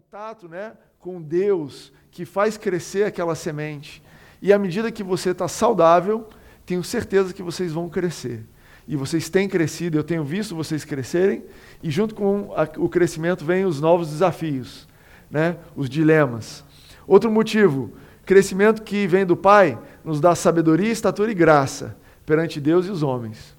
contato 0.00 0.48
né, 0.48 0.72
com 0.98 1.20
Deus 1.20 1.92
que 2.10 2.24
faz 2.24 2.56
crescer 2.56 3.04
aquela 3.04 3.34
semente. 3.34 4.02
E 4.40 4.50
à 4.50 4.58
medida 4.58 4.90
que 4.90 5.02
você 5.02 5.30
está 5.30 5.46
saudável, 5.46 6.26
tenho 6.64 6.82
certeza 6.82 7.34
que 7.34 7.42
vocês 7.42 7.70
vão 7.70 7.86
crescer. 7.86 8.42
E 8.88 8.96
vocês 8.96 9.28
têm 9.28 9.46
crescido, 9.46 9.98
eu 9.98 10.02
tenho 10.02 10.24
visto 10.24 10.56
vocês 10.56 10.86
crescerem, 10.86 11.44
e 11.82 11.90
junto 11.90 12.14
com 12.14 12.50
o 12.78 12.88
crescimento 12.88 13.44
vem 13.44 13.66
os 13.66 13.78
novos 13.78 14.08
desafios, 14.08 14.88
né, 15.30 15.58
os 15.76 15.88
dilemas. 15.88 16.64
Outro 17.06 17.30
motivo, 17.30 17.92
crescimento 18.24 18.82
que 18.82 19.06
vem 19.06 19.26
do 19.26 19.36
Pai 19.36 19.78
nos 20.02 20.18
dá 20.18 20.34
sabedoria, 20.34 20.90
estatura 20.90 21.30
e 21.30 21.34
graça 21.34 21.94
perante 22.24 22.58
Deus 22.58 22.86
e 22.86 22.90
os 22.90 23.02
homens. 23.02 23.54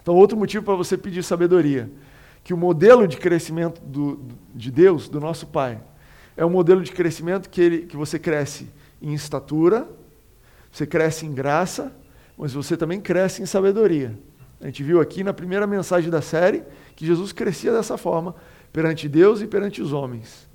Então, 0.00 0.14
outro 0.14 0.38
motivo 0.38 0.64
para 0.64 0.76
você 0.76 0.96
pedir 0.96 1.24
sabedoria, 1.24 1.90
que 2.42 2.54
o 2.54 2.56
modelo 2.56 3.06
de 3.06 3.16
crescimento 3.16 3.80
do, 3.80 4.20
de 4.54 4.70
Deus, 4.70 5.08
do 5.08 5.20
nosso 5.20 5.46
Pai, 5.46 5.80
é 6.36 6.44
um 6.44 6.50
modelo 6.50 6.82
de 6.82 6.92
crescimento 6.92 7.48
que, 7.50 7.60
ele, 7.60 7.78
que 7.86 7.96
você 7.96 8.18
cresce 8.18 8.68
em 9.00 9.12
estatura, 9.12 9.88
você 10.70 10.86
cresce 10.86 11.26
em 11.26 11.32
graça, 11.32 11.92
mas 12.36 12.52
você 12.52 12.76
também 12.76 13.00
cresce 13.00 13.42
em 13.42 13.46
sabedoria. 13.46 14.18
A 14.60 14.66
gente 14.66 14.82
viu 14.82 15.00
aqui 15.00 15.24
na 15.24 15.32
primeira 15.32 15.66
mensagem 15.66 16.10
da 16.10 16.22
série 16.22 16.62
que 16.94 17.06
Jesus 17.06 17.32
crescia 17.32 17.72
dessa 17.72 17.96
forma 17.96 18.34
perante 18.72 19.08
Deus 19.08 19.40
e 19.40 19.46
perante 19.46 19.82
os 19.82 19.92
homens. 19.92 20.48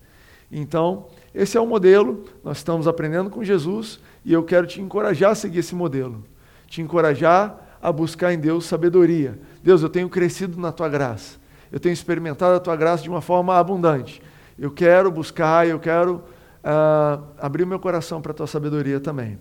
Então, 0.51 1.07
esse 1.33 1.57
é 1.57 1.61
o 1.61 1.65
modelo, 1.65 2.23
nós 2.43 2.57
estamos 2.57 2.87
aprendendo 2.87 3.29
com 3.29 3.43
Jesus 3.43 3.99
e 4.23 4.31
eu 4.31 4.43
quero 4.43 4.67
te 4.67 4.79
encorajar 4.79 5.31
a 5.31 5.35
seguir 5.35 5.59
esse 5.59 5.75
modelo. 5.75 6.23
Te 6.67 6.81
encorajar 6.81 7.77
a 7.81 7.91
buscar 7.91 8.33
em 8.33 8.39
Deus 8.39 8.65
sabedoria. 8.65 9.39
Deus, 9.63 9.81
eu 9.81 9.89
tenho 9.89 10.09
crescido 10.09 10.59
na 10.59 10.71
tua 10.71 10.87
graça. 10.87 11.37
Eu 11.75 11.79
tenho 11.81 11.91
experimentado 11.91 12.55
a 12.55 12.59
tua 12.61 12.73
graça 12.77 13.03
de 13.03 13.09
uma 13.09 13.19
forma 13.19 13.53
abundante. 13.59 14.21
Eu 14.57 14.71
quero 14.71 15.11
buscar, 15.11 15.67
eu 15.67 15.77
quero 15.77 16.23
uh, 16.63 17.21
abrir 17.37 17.63
o 17.63 17.67
meu 17.67 17.81
coração 17.81 18.21
para 18.21 18.31
a 18.31 18.33
tua 18.33 18.47
sabedoria 18.47 18.97
também. 18.97 19.37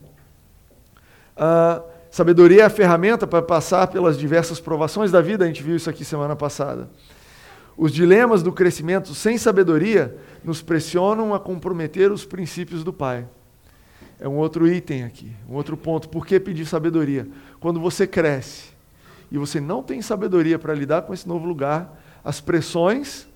Uh, 1.36 1.80
sabedoria 2.10 2.62
é 2.62 2.64
a 2.64 2.68
ferramenta 2.68 3.24
para 3.24 3.40
passar 3.40 3.86
pelas 3.86 4.18
diversas 4.18 4.58
provações 4.58 5.12
da 5.12 5.20
vida, 5.20 5.44
a 5.44 5.46
gente 5.46 5.62
viu 5.62 5.76
isso 5.76 5.88
aqui 5.88 6.04
semana 6.04 6.34
passada. 6.34 6.90
Os 7.76 7.92
dilemas 7.92 8.42
do 8.42 8.50
crescimento 8.50 9.14
sem 9.14 9.38
sabedoria 9.38 10.18
nos 10.42 10.60
pressionam 10.60 11.34
a 11.34 11.38
comprometer 11.38 12.10
os 12.10 12.24
princípios 12.24 12.82
do 12.82 12.92
Pai. 12.92 13.28
É 14.18 14.28
um 14.28 14.38
outro 14.38 14.66
item 14.66 15.04
aqui, 15.04 15.30
um 15.48 15.54
outro 15.54 15.76
ponto. 15.76 16.08
Por 16.08 16.26
que 16.26 16.40
pedir 16.40 16.66
sabedoria? 16.66 17.28
Quando 17.60 17.78
você 17.78 18.08
cresce 18.08 18.70
e 19.30 19.38
você 19.38 19.60
não 19.60 19.84
tem 19.84 20.02
sabedoria 20.02 20.58
para 20.58 20.74
lidar 20.74 21.02
com 21.02 21.14
esse 21.14 21.28
novo 21.28 21.46
lugar, 21.46 22.00
as 22.24 22.40
pressões 22.40 23.28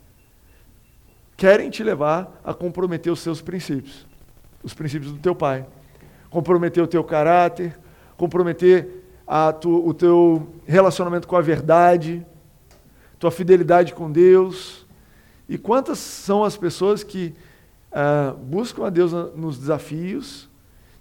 querem 1.37 1.71
te 1.71 1.85
levar 1.85 2.41
a 2.43 2.55
comprometer 2.55 3.13
os 3.13 3.21
seus 3.21 3.41
princípios, 3.41 4.07
os 4.63 4.75
princípios 4.75 5.13
do 5.13 5.19
teu 5.19 5.35
pai. 5.35 5.67
Comprometer 6.31 6.83
o 6.83 6.87
teu 6.87 7.05
caráter, 7.05 7.79
comprometer 8.17 9.05
tu, 9.61 9.87
o 9.87 9.95
teu 9.95 10.49
relacionamento 10.67 11.29
com 11.29 11.37
a 11.37 11.41
verdade, 11.41 12.27
tua 13.19 13.31
fidelidade 13.31 13.95
com 13.95 14.11
Deus. 14.11 14.87
E 15.49 15.57
quantas 15.57 15.99
são 15.99 16.43
as 16.43 16.57
pessoas 16.57 17.05
que 17.05 17.35
uh, 17.93 18.37
buscam 18.37 18.87
a 18.87 18.91
Deus 18.91 19.13
nos 19.13 19.59
desafios, 19.59 20.49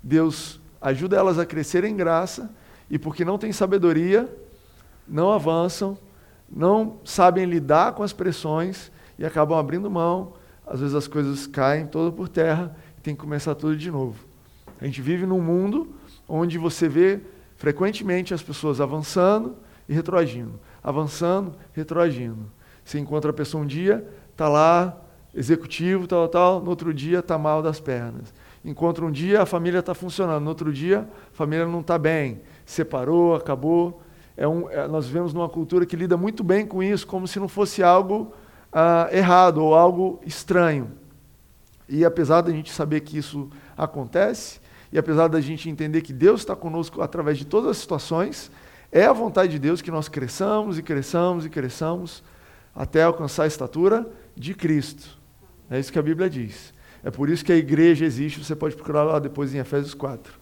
Deus 0.03 0.59
ajuda 0.81 1.17
elas 1.17 1.39
a 1.39 1.45
crescer 1.45 1.83
em 1.83 1.95
graça, 1.95 2.49
e 2.89 2.97
porque 2.99 3.25
não 3.25 3.37
têm 3.37 3.51
sabedoria, 3.51 4.29
não 5.07 5.31
avançam, 5.31 5.97
não 6.49 6.97
sabem 7.03 7.45
lidar 7.45 7.93
com 7.93 8.03
as 8.03 8.13
pressões 8.13 8.91
e 9.17 9.25
acabam 9.25 9.57
abrindo 9.57 9.89
mão. 9.89 10.33
Às 10.65 10.79
vezes 10.79 10.95
as 10.95 11.07
coisas 11.07 11.47
caem 11.47 11.87
todas 11.87 12.13
por 12.13 12.27
terra 12.27 12.75
e 12.97 13.01
tem 13.01 13.15
que 13.15 13.21
começar 13.21 13.55
tudo 13.55 13.75
de 13.75 13.91
novo. 13.91 14.25
A 14.79 14.85
gente 14.85 15.01
vive 15.01 15.25
num 15.25 15.41
mundo 15.41 15.95
onde 16.27 16.57
você 16.57 16.87
vê 16.87 17.19
frequentemente 17.55 18.33
as 18.33 18.43
pessoas 18.43 18.79
avançando 18.79 19.55
e 19.89 19.93
retroagindo 19.93 20.59
avançando, 20.87 21.53
retroagindo. 21.73 22.49
Você 22.85 22.97
encontra 22.97 23.31
a 23.31 23.33
pessoa 23.33 23.61
um 23.61 23.67
dia, 23.67 24.07
está 24.31 24.47
lá, 24.47 24.97
executivo, 25.35 26.07
tal, 26.07 26.25
tal, 26.29 26.61
no 26.61 26.69
outro 26.69 26.93
dia 26.93 27.19
está 27.19 27.37
mal 27.37 27.61
das 27.61 27.81
pernas. 27.81 28.33
Encontra 28.63 29.05
um 29.05 29.11
dia, 29.11 29.41
a 29.41 29.45
família 29.45 29.79
está 29.79 29.93
funcionando, 29.93 30.43
no 30.43 30.49
outro 30.49 30.71
dia, 30.71 30.99
a 31.01 31.35
família 31.35 31.65
não 31.65 31.81
está 31.81 31.97
bem, 31.97 32.39
separou, 32.65 33.35
acabou. 33.35 34.01
É 34.37 34.47
um, 34.47 34.69
é, 34.69 34.87
nós 34.87 35.07
vivemos 35.07 35.33
numa 35.33 35.49
cultura 35.49 35.83
que 35.83 35.95
lida 35.95 36.15
muito 36.15 36.43
bem 36.43 36.65
com 36.65 36.83
isso, 36.83 37.07
como 37.07 37.27
se 37.27 37.39
não 37.39 37.47
fosse 37.47 37.81
algo 37.81 38.31
ah, 38.71 39.09
errado 39.11 39.57
ou 39.57 39.73
algo 39.73 40.21
estranho. 40.23 40.91
E 41.89 42.05
apesar 42.05 42.41
da 42.41 42.51
gente 42.51 42.71
saber 42.71 43.01
que 43.01 43.17
isso 43.17 43.49
acontece, 43.75 44.59
e 44.91 44.97
apesar 44.97 45.27
da 45.27 45.41
gente 45.41 45.69
entender 45.69 46.01
que 46.01 46.13
Deus 46.13 46.41
está 46.41 46.55
conosco 46.55 47.01
através 47.01 47.39
de 47.39 47.45
todas 47.45 47.71
as 47.71 47.77
situações, 47.77 48.51
é 48.91 49.05
a 49.05 49.13
vontade 49.13 49.53
de 49.53 49.59
Deus 49.59 49.81
que 49.81 49.89
nós 49.89 50.07
cresçamos 50.07 50.77
e 50.77 50.83
cresçamos 50.83 51.45
e 51.45 51.49
cresçamos 51.49 52.23
até 52.75 53.03
alcançar 53.03 53.43
a 53.43 53.47
estatura 53.47 54.07
de 54.35 54.53
Cristo. 54.53 55.17
É 55.69 55.79
isso 55.79 55.91
que 55.91 55.99
a 55.99 56.03
Bíblia 56.03 56.29
diz. 56.29 56.73
É 57.03 57.09
por 57.09 57.27
isso 57.29 57.43
que 57.43 57.51
a 57.51 57.55
igreja 57.55 58.05
existe, 58.05 58.43
você 58.43 58.55
pode 58.55 58.75
procurar 58.75 59.03
lá 59.03 59.17
depois 59.17 59.53
em 59.53 59.57
Efésios 59.57 59.93
4. 59.93 60.33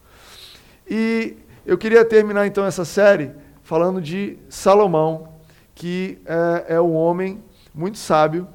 E 0.88 1.36
eu 1.64 1.78
queria 1.78 2.04
terminar 2.04 2.46
então 2.46 2.64
essa 2.64 2.84
série 2.84 3.32
falando 3.66 4.00
de 4.00 4.38
Salomão, 4.48 5.34
que 5.74 6.22
é, 6.24 6.76
é 6.76 6.80
um 6.80 6.94
homem 6.94 7.42
muito 7.74 7.98
sábio, 7.98 8.46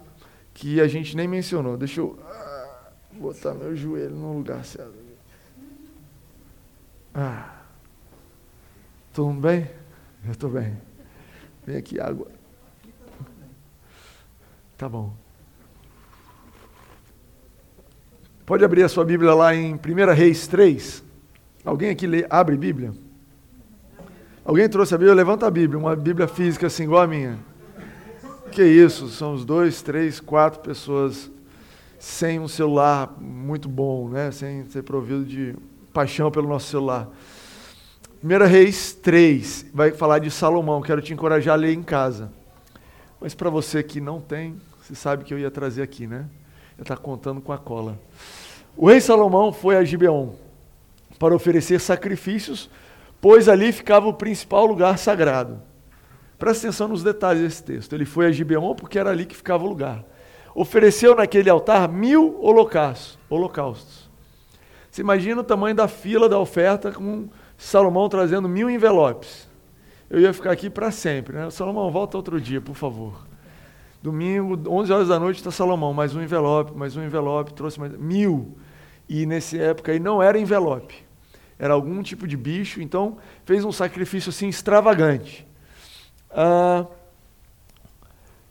que 0.53 0.79
a 0.79 0.88
gente 0.88 1.17
nem 1.17 1.27
mencionou. 1.27 1.75
Deixa 1.75 1.99
eu 1.99 2.17
ah, 2.25 2.91
botar 3.11 3.53
meu 3.53 3.75
joelho 3.75 4.16
no 4.16 4.38
lugar 4.38 4.63
certo. 4.63 4.94
Ah. 7.13 7.57
Tudo 9.11 9.33
bem? 9.33 9.69
Eu 10.23 10.31
estou 10.31 10.49
bem. 10.49 10.77
Vem 11.66 11.75
aqui, 11.75 11.99
água. 11.99 12.29
Tá 14.78 14.88
bom. 14.88 15.13
Pode 18.45 18.63
abrir 18.63 18.83
a 18.83 18.89
sua 18.89 19.03
Bíblia 19.03 19.33
lá 19.33 19.53
em 19.53 19.73
1 19.73 19.78
Reis 20.16 20.47
3. 20.47 21.03
Alguém 21.66 21.89
aqui 21.89 22.07
lê, 22.07 22.25
abre 22.29 22.55
Bíblia? 22.55 22.93
Alguém 24.44 24.68
trouxe 24.68 24.96
a 24.96 24.97
Bíblia? 24.97 25.13
Levanta 25.13 25.46
a 25.46 25.52
Bíblia, 25.52 25.78
uma 25.78 25.96
Bíblia 25.96 26.28
física 26.28 26.66
assim, 26.66 26.84
igual 26.84 27.03
a 27.03 27.07
minha. 27.07 27.38
Que 28.52 28.63
isso? 28.63 29.07
São 29.07 29.34
os 29.34 29.46
dois, 29.46 29.84
três, 29.84 30.19
quatro 30.19 30.62
pessoas 30.62 31.29
sem 32.00 32.40
um 32.40 32.47
celular 32.47 33.16
muito 33.19 33.69
bom, 33.69 34.09
né? 34.09 34.31
sem 34.31 34.66
ser 34.66 34.81
provido 34.81 35.24
de 35.24 35.56
paixão 35.94 36.31
pelo 36.31 36.47
nosso 36.47 36.68
celular. 36.68 37.07
1 38.24 38.47
Reis 38.47 38.94
3 38.94 39.68
vai 39.72 39.91
falar 39.91 40.18
de 40.18 40.31
Salomão. 40.31 40.81
Quero 40.81 41.03
te 41.03 41.13
encorajar 41.13 41.53
a 41.53 41.58
ler 41.58 41.73
em 41.73 41.84
casa. 41.84 42.31
Mas 43.19 43.35
para 43.35 43.50
você 43.52 43.84
que 43.84 44.02
não 44.02 44.19
tem, 44.19 44.59
você 44.81 44.96
sabe 44.96 45.23
que 45.23 45.31
eu 45.31 45.38
ia 45.38 45.52
trazer 45.52 45.84
aqui, 45.84 46.08
né? 46.08 46.25
Eu 46.79 46.81
estar 46.81 46.97
contando 46.97 47.41
com 47.41 47.53
a 47.53 47.59
cola. 47.59 48.00
O 48.75 48.88
rei 48.88 49.00
Salomão 49.00 49.53
foi 49.53 49.78
a 49.78 49.84
Gibeon 49.84 50.31
para 51.19 51.35
oferecer 51.35 51.79
sacrifícios, 51.79 52.68
pois 53.22 53.48
ali 53.48 53.72
ficava 53.72 54.08
o 54.08 54.14
principal 54.14 54.66
lugar 54.66 54.98
sagrado. 54.98 55.62
Presta 56.38 56.68
atenção 56.68 56.88
nos 56.88 57.04
detalhes 57.04 57.44
desse 57.44 57.64
texto. 57.64 57.94
Ele 57.94 58.04
foi 58.04 58.26
a 58.26 58.32
Gibeon 58.32 58.74
porque 58.74 58.98
era 58.98 59.12
ali 59.12 59.26
que 59.28 59.36
ficava 59.36 59.64
o 59.64 59.68
lugar. 59.68 60.04
Ofereceu 60.56 61.16
naquele 61.16 61.50
altar 61.50 61.88
mil 61.88 62.38
holocaustos. 62.42 64.09
Você 64.90 65.02
imagina 65.02 65.40
o 65.40 65.44
tamanho 65.44 65.76
da 65.76 65.88
fila 65.88 66.28
da 66.28 66.38
oferta 66.38 66.92
com 66.92 67.30
Salomão 67.58 68.09
trazendo 68.09 68.50
mil 68.50 68.70
envelopes. 68.70 69.48
Eu 70.09 70.20
ia 70.20 70.34
ficar 70.34 70.52
aqui 70.52 70.70
para 70.70 70.92
sempre. 70.92 71.38
Né? 71.38 71.50
Salomão, 71.52 71.90
volta 71.92 72.18
outro 72.18 72.42
dia, 72.42 72.59
por 72.59 72.76
favor. 72.76 73.26
Domingo, 74.02 74.59
11 74.68 74.92
horas 74.92 75.08
da 75.08 75.20
noite, 75.20 75.38
está 75.38 75.52
Salomão, 75.52 75.94
mais 75.94 76.16
um 76.16 76.24
envelope, 76.24 76.76
mais 76.76 76.98
um 76.98 77.03
envelope, 77.03 77.53
trouxe 77.53 77.80
mais 77.80 77.96
mil. 77.96 78.58
E 79.08 79.28
nessa 79.28 79.58
época 79.58 79.91
aí 79.91 80.00
não 80.00 80.24
era 80.24 80.40
envelope, 80.40 81.06
era 81.61 81.75
algum 81.75 82.02
tipo 82.02 82.28
de 82.28 82.35
bicho, 82.35 82.81
então 82.81 83.19
fez 83.46 83.63
um 83.63 83.72
sacrifício 83.72 84.31
assim 84.31 84.49
extravagante. 84.49 85.47
Ah, 86.31 86.87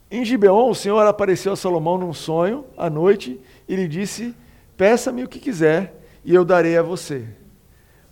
em 0.08 0.24
Gibeon, 0.24 0.70
o 0.70 0.74
Senhor 0.76 1.04
apareceu 1.04 1.52
a 1.52 1.56
Salomão 1.56 1.98
num 1.98 2.12
sonho 2.12 2.64
à 2.78 2.88
noite 2.88 3.40
e 3.68 3.74
lhe 3.74 3.88
disse: 3.88 4.32
Peça-me 4.76 5.24
o 5.24 5.28
que 5.28 5.40
quiser 5.40 6.00
e 6.24 6.32
eu 6.32 6.44
darei 6.44 6.78
a 6.78 6.82
você. 6.82 7.26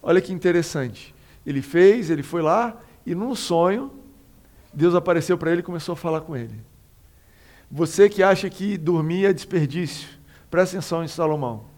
Olha 0.02 0.20
que 0.20 0.32
interessante. 0.32 1.14
Ele 1.46 1.62
fez, 1.62 2.10
ele 2.10 2.24
foi 2.24 2.42
lá 2.42 2.76
e 3.06 3.14
num 3.14 3.36
sonho, 3.36 3.92
Deus 4.74 4.96
apareceu 4.96 5.38
para 5.38 5.52
ele 5.52 5.60
e 5.60 5.64
começou 5.64 5.92
a 5.92 5.96
falar 5.96 6.22
com 6.22 6.36
ele. 6.36 6.60
Você 7.70 8.08
que 8.08 8.20
acha 8.20 8.50
que 8.50 8.76
dormir 8.76 9.26
é 9.26 9.32
desperdício, 9.32 10.08
presta 10.50 10.76
atenção 10.76 11.04
em 11.04 11.08
Salomão. 11.08 11.77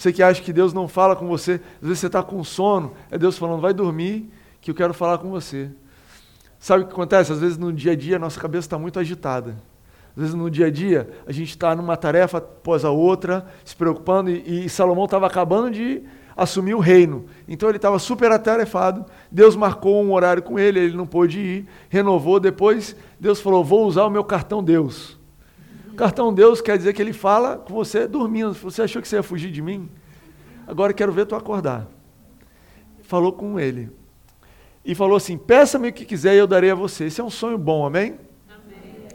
Você 0.00 0.14
que 0.14 0.22
acha 0.22 0.40
que 0.40 0.50
Deus 0.50 0.72
não 0.72 0.88
fala 0.88 1.14
com 1.14 1.28
você, 1.28 1.60
às 1.74 1.86
vezes 1.86 1.98
você 1.98 2.06
está 2.06 2.22
com 2.22 2.42
sono, 2.42 2.94
é 3.10 3.18
Deus 3.18 3.36
falando, 3.36 3.60
vai 3.60 3.74
dormir, 3.74 4.30
que 4.58 4.70
eu 4.70 4.74
quero 4.74 4.94
falar 4.94 5.18
com 5.18 5.28
você. 5.28 5.68
Sabe 6.58 6.84
o 6.84 6.86
que 6.86 6.92
acontece? 6.94 7.32
Às 7.32 7.40
vezes 7.40 7.58
no 7.58 7.70
dia 7.70 7.92
a 7.92 7.94
dia 7.94 8.16
a 8.16 8.18
nossa 8.18 8.40
cabeça 8.40 8.64
está 8.64 8.78
muito 8.78 8.98
agitada. 8.98 9.56
Às 10.16 10.22
vezes 10.22 10.34
no 10.34 10.50
dia 10.50 10.68
a 10.68 10.70
dia, 10.70 11.10
a 11.26 11.32
gente 11.32 11.50
está 11.50 11.76
numa 11.76 11.98
tarefa 11.98 12.38
após 12.38 12.82
a 12.82 12.90
outra, 12.90 13.46
se 13.62 13.76
preocupando, 13.76 14.30
e, 14.30 14.64
e 14.64 14.68
Salomão 14.70 15.04
estava 15.04 15.26
acabando 15.26 15.70
de 15.70 16.02
assumir 16.34 16.72
o 16.72 16.80
reino. 16.80 17.26
Então 17.46 17.68
ele 17.68 17.76
estava 17.76 17.98
super 17.98 18.32
atarefado. 18.32 19.04
Deus 19.30 19.54
marcou 19.54 20.02
um 20.02 20.14
horário 20.14 20.42
com 20.42 20.58
ele, 20.58 20.80
ele 20.80 20.96
não 20.96 21.06
pôde 21.06 21.38
ir, 21.38 21.68
renovou. 21.90 22.40
Depois 22.40 22.96
Deus 23.20 23.38
falou: 23.38 23.62
Vou 23.62 23.86
usar 23.86 24.04
o 24.04 24.10
meu 24.10 24.24
cartão 24.24 24.64
Deus. 24.64 25.19
Cartão 26.00 26.32
Deus 26.32 26.62
quer 26.62 26.78
dizer 26.78 26.94
que 26.94 27.02
ele 27.02 27.12
fala 27.12 27.58
com 27.58 27.74
você 27.74 28.08
dormindo. 28.08 28.54
Você 28.54 28.80
achou 28.80 29.02
que 29.02 29.06
você 29.06 29.16
ia 29.16 29.22
fugir 29.22 29.50
de 29.50 29.60
mim? 29.60 29.86
Agora 30.66 30.94
quero 30.94 31.12
ver 31.12 31.26
tu 31.26 31.36
acordar. 31.36 31.86
Falou 33.02 33.34
com 33.34 33.60
ele. 33.60 33.90
E 34.82 34.94
falou 34.94 35.18
assim: 35.18 35.36
Peça-me 35.36 35.90
o 35.90 35.92
que 35.92 36.06
quiser 36.06 36.34
e 36.34 36.38
eu 36.38 36.46
darei 36.46 36.70
a 36.70 36.74
você. 36.74 37.04
Esse 37.04 37.20
é 37.20 37.24
um 37.24 37.28
sonho 37.28 37.58
bom, 37.58 37.84
amém? 37.84 38.16
amém? 38.48 39.08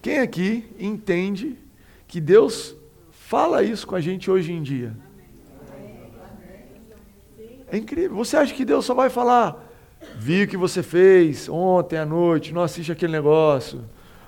Quem 0.00 0.20
aqui 0.20 0.74
entende 0.78 1.58
que 2.08 2.18
Deus 2.18 2.74
fala 3.10 3.62
isso 3.62 3.86
com 3.86 3.94
a 3.94 4.00
gente 4.00 4.30
hoje 4.30 4.54
em 4.54 4.62
dia? 4.62 4.96
É 7.70 7.76
incrível. 7.76 8.16
Você 8.16 8.38
acha 8.38 8.54
que 8.54 8.64
Deus 8.64 8.86
só 8.86 8.94
vai 8.94 9.10
falar, 9.10 9.70
vi 10.16 10.44
o 10.44 10.48
que 10.48 10.56
você 10.56 10.82
fez 10.82 11.46
ontem 11.46 11.98
à 11.98 12.06
noite, 12.06 12.54
não 12.54 12.62
assiste 12.62 12.90
aquele 12.90 13.12
negócio. 13.12 13.84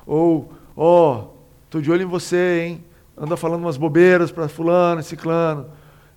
Ou, 0.07 0.53
ó, 0.77 1.15
oh, 1.15 1.34
tô 1.75 1.81
de 1.81 1.91
olho 1.91 2.03
em 2.03 2.07
você, 2.07 2.61
hein? 2.61 2.85
Anda 3.17 3.37
falando 3.37 3.63
umas 3.63 3.77
bobeiras 3.77 4.31
para 4.31 4.47
fulano, 4.47 5.03
ciclano. 5.03 5.73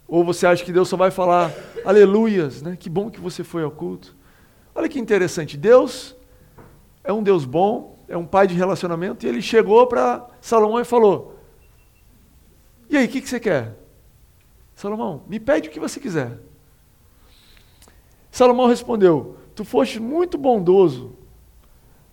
Ou 0.08 0.24
você 0.24 0.46
acha 0.46 0.64
que 0.64 0.72
Deus 0.72 0.88
só 0.88 0.96
vai 0.96 1.10
falar, 1.10 1.52
aleluias, 1.84 2.62
né? 2.62 2.78
Que 2.80 2.88
bom 2.88 3.10
que 3.10 3.20
você 3.20 3.44
foi 3.44 3.64
ao 3.64 3.72
culto. 3.72 4.16
Olha 4.76 4.88
que 4.88 5.00
interessante. 5.00 5.58
Deus 5.58 6.16
é 7.04 7.12
um 7.12 7.24
Deus 7.24 7.44
bom, 7.44 7.98
é 8.08 8.16
um 8.16 8.24
pai 8.24 8.46
de 8.46 8.54
relacionamento, 8.54 9.26
e 9.26 9.30
ele 9.30 9.42
chegou 9.42 9.88
para 9.88 10.28
Salomão 10.40 10.80
e 10.80 10.86
falou: 10.86 11.40
E 12.88 12.96
aí, 12.96 13.08
o 13.08 13.10
que, 13.10 13.20
que 13.20 13.28
você 13.28 13.40
quer? 13.40 13.80
Salomão, 14.76 15.24
me 15.28 15.40
pede 15.40 15.70
o 15.70 15.72
que 15.72 15.80
você 15.80 16.00
quiser. 16.00 16.38
Salomão 18.30 18.68
respondeu: 18.68 19.38
Tu 19.56 19.66
foste 19.66 20.00
muito 20.00 20.38
bondoso 20.38 21.16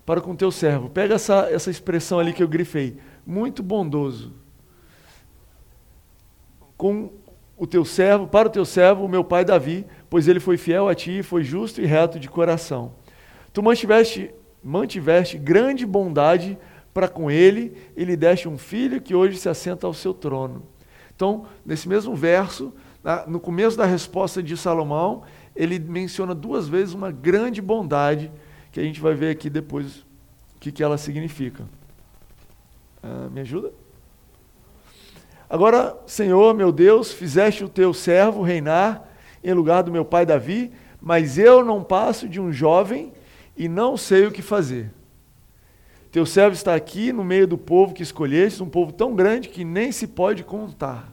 para 0.07 0.23
com 0.23 0.35
teu 0.35 0.51
servo. 0.51 0.89
Pega 0.89 1.17
essa, 1.17 1.51
essa 1.51 1.71
expressão 1.71 2.19
ali 2.19 2.33
que 2.33 2.43
eu 2.43 2.49
grifei. 2.49 2.99
Muito 3.27 3.63
bondoso. 3.63 4.33
Com 6.77 7.11
o 7.57 7.67
teu 7.67 7.85
servo, 7.85 8.27
para 8.27 8.49
o 8.49 8.51
teu 8.51 8.65
servo, 8.65 9.05
o 9.05 9.09
meu 9.09 9.25
pai 9.25 9.45
Davi, 9.45 9.87
pois 10.11 10.29
ele 10.29 10.41
foi 10.41 10.57
fiel 10.57 10.89
a 10.89 10.95
ti 10.95 11.23
foi 11.23 11.45
justo 11.45 11.81
e 11.81 11.87
reto 11.87 12.19
de 12.19 12.29
coração. 12.29 12.93
Tu 13.53 13.63
mantiveste, 13.63 14.31
mantiveste 14.63 15.39
grande 15.39 15.87
bondade 15.87 16.59
para 16.93 17.09
com 17.09 17.31
ele 17.31 17.77
e 17.97 18.05
lhe 18.05 18.17
deste 18.17 18.49
um 18.49 18.59
filho 18.59 19.01
que 19.01 19.15
hoje 19.15 19.39
se 19.39 19.49
assenta 19.49 19.87
ao 19.87 19.95
seu 19.95 20.13
trono. 20.13 20.63
Então, 21.15 21.47
nesse 21.65 21.89
mesmo 21.89 22.15
verso, 22.15 22.73
no 23.27 23.39
começo 23.39 23.77
da 23.77 23.85
resposta 23.85 24.43
de 24.43 24.57
Salomão, 24.57 25.23
ele 25.55 25.79
menciona 25.79 26.35
duas 26.35 26.69
vezes 26.69 26.95
uma 26.95 27.11
grande 27.11 27.63
bondade, 27.63 28.31
que 28.73 28.81
a 28.81 28.83
gente 28.83 29.01
vai 29.01 29.15
ver 29.15 29.31
aqui 29.31 29.49
depois 29.49 29.99
o 30.57 30.61
que, 30.61 30.73
que 30.73 30.83
ela 30.83 30.99
significa. 30.99 31.65
Ah, 33.05 33.29
me 33.31 33.43
ajuda? 33.43 33.71
Agora, 35.49 35.95
Senhor, 36.07 36.55
meu 36.55 36.73
Deus, 36.73 37.13
fizeste 37.13 37.63
o 37.63 37.69
teu 37.69 37.93
servo 37.93 38.43
reinar 38.43 39.07
em 39.43 39.53
lugar 39.53 39.83
do 39.83 39.93
meu 39.93 40.07
pai 40.07 40.25
Davi, 40.25 40.73
mas 40.99 41.37
eu 41.37 41.63
não 41.63 41.85
passo 41.85 42.27
de 42.27 42.41
um 42.41 42.51
jovem 42.51 43.13
e 43.55 43.69
não 43.69 43.95
sei 43.95 44.25
o 44.27 44.33
que 44.33 44.41
fazer. 44.41 44.91
Teu 46.11 46.25
servo 46.25 46.55
está 46.55 46.75
aqui 46.75 47.13
no 47.13 47.23
meio 47.23 47.47
do 47.47 47.59
povo 47.59 47.93
que 47.93 48.03
escolheste, 48.03 48.63
um 48.63 48.71
povo 48.71 48.91
tão 48.91 49.15
grande 49.15 49.51
que 49.51 49.65
nem 49.65 49.93
se 49.93 50.07
pode 50.07 50.43
contar. 50.43 51.13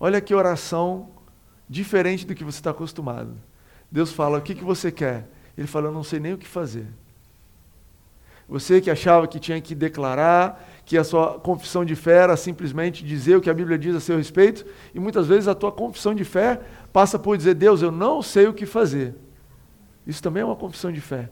Olha 0.00 0.20
que 0.20 0.34
oração 0.34 1.10
diferente 1.68 2.26
do 2.26 2.34
que 2.34 2.42
você 2.42 2.58
está 2.58 2.70
acostumado. 2.70 3.36
Deus 3.88 4.10
fala: 4.10 4.38
O 4.38 4.42
que, 4.42 4.54
que 4.54 4.64
você 4.64 4.90
quer? 4.90 5.28
Ele 5.56 5.68
fala: 5.68 5.86
Eu 5.88 5.92
não 5.92 6.02
sei 6.02 6.18
nem 6.18 6.32
o 6.32 6.38
que 6.38 6.46
fazer. 6.46 6.88
Você 8.48 8.80
que 8.80 8.90
achava 8.90 9.26
que 9.26 9.40
tinha 9.40 9.60
que 9.60 9.74
declarar, 9.74 10.62
que 10.84 10.98
a 10.98 11.04
sua 11.04 11.38
confissão 11.38 11.84
de 11.84 11.96
fé 11.96 12.18
era 12.18 12.36
simplesmente 12.36 13.04
dizer 13.04 13.36
o 13.36 13.40
que 13.40 13.48
a 13.48 13.54
Bíblia 13.54 13.78
diz 13.78 13.96
a 13.96 14.00
seu 14.00 14.16
respeito, 14.16 14.66
e 14.94 15.00
muitas 15.00 15.26
vezes 15.26 15.48
a 15.48 15.54
tua 15.54 15.72
confissão 15.72 16.14
de 16.14 16.24
fé 16.24 16.60
passa 16.92 17.18
por 17.18 17.36
dizer: 17.36 17.54
Deus, 17.54 17.80
eu 17.80 17.90
não 17.90 18.20
sei 18.20 18.46
o 18.46 18.52
que 18.52 18.66
fazer. 18.66 19.14
Isso 20.06 20.22
também 20.22 20.42
é 20.42 20.46
uma 20.46 20.56
confissão 20.56 20.92
de 20.92 21.00
fé. 21.00 21.30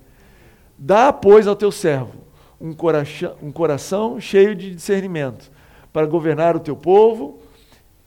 Dá, 0.78 1.12
pois, 1.12 1.46
ao 1.46 1.54
teu 1.54 1.70
servo 1.70 2.32
um 2.62 2.72
coração, 2.72 3.36
um 3.42 3.50
coração 3.50 4.20
cheio 4.20 4.54
de 4.54 4.74
discernimento, 4.74 5.50
para 5.92 6.06
governar 6.06 6.54
o 6.56 6.60
teu 6.60 6.76
povo 6.76 7.40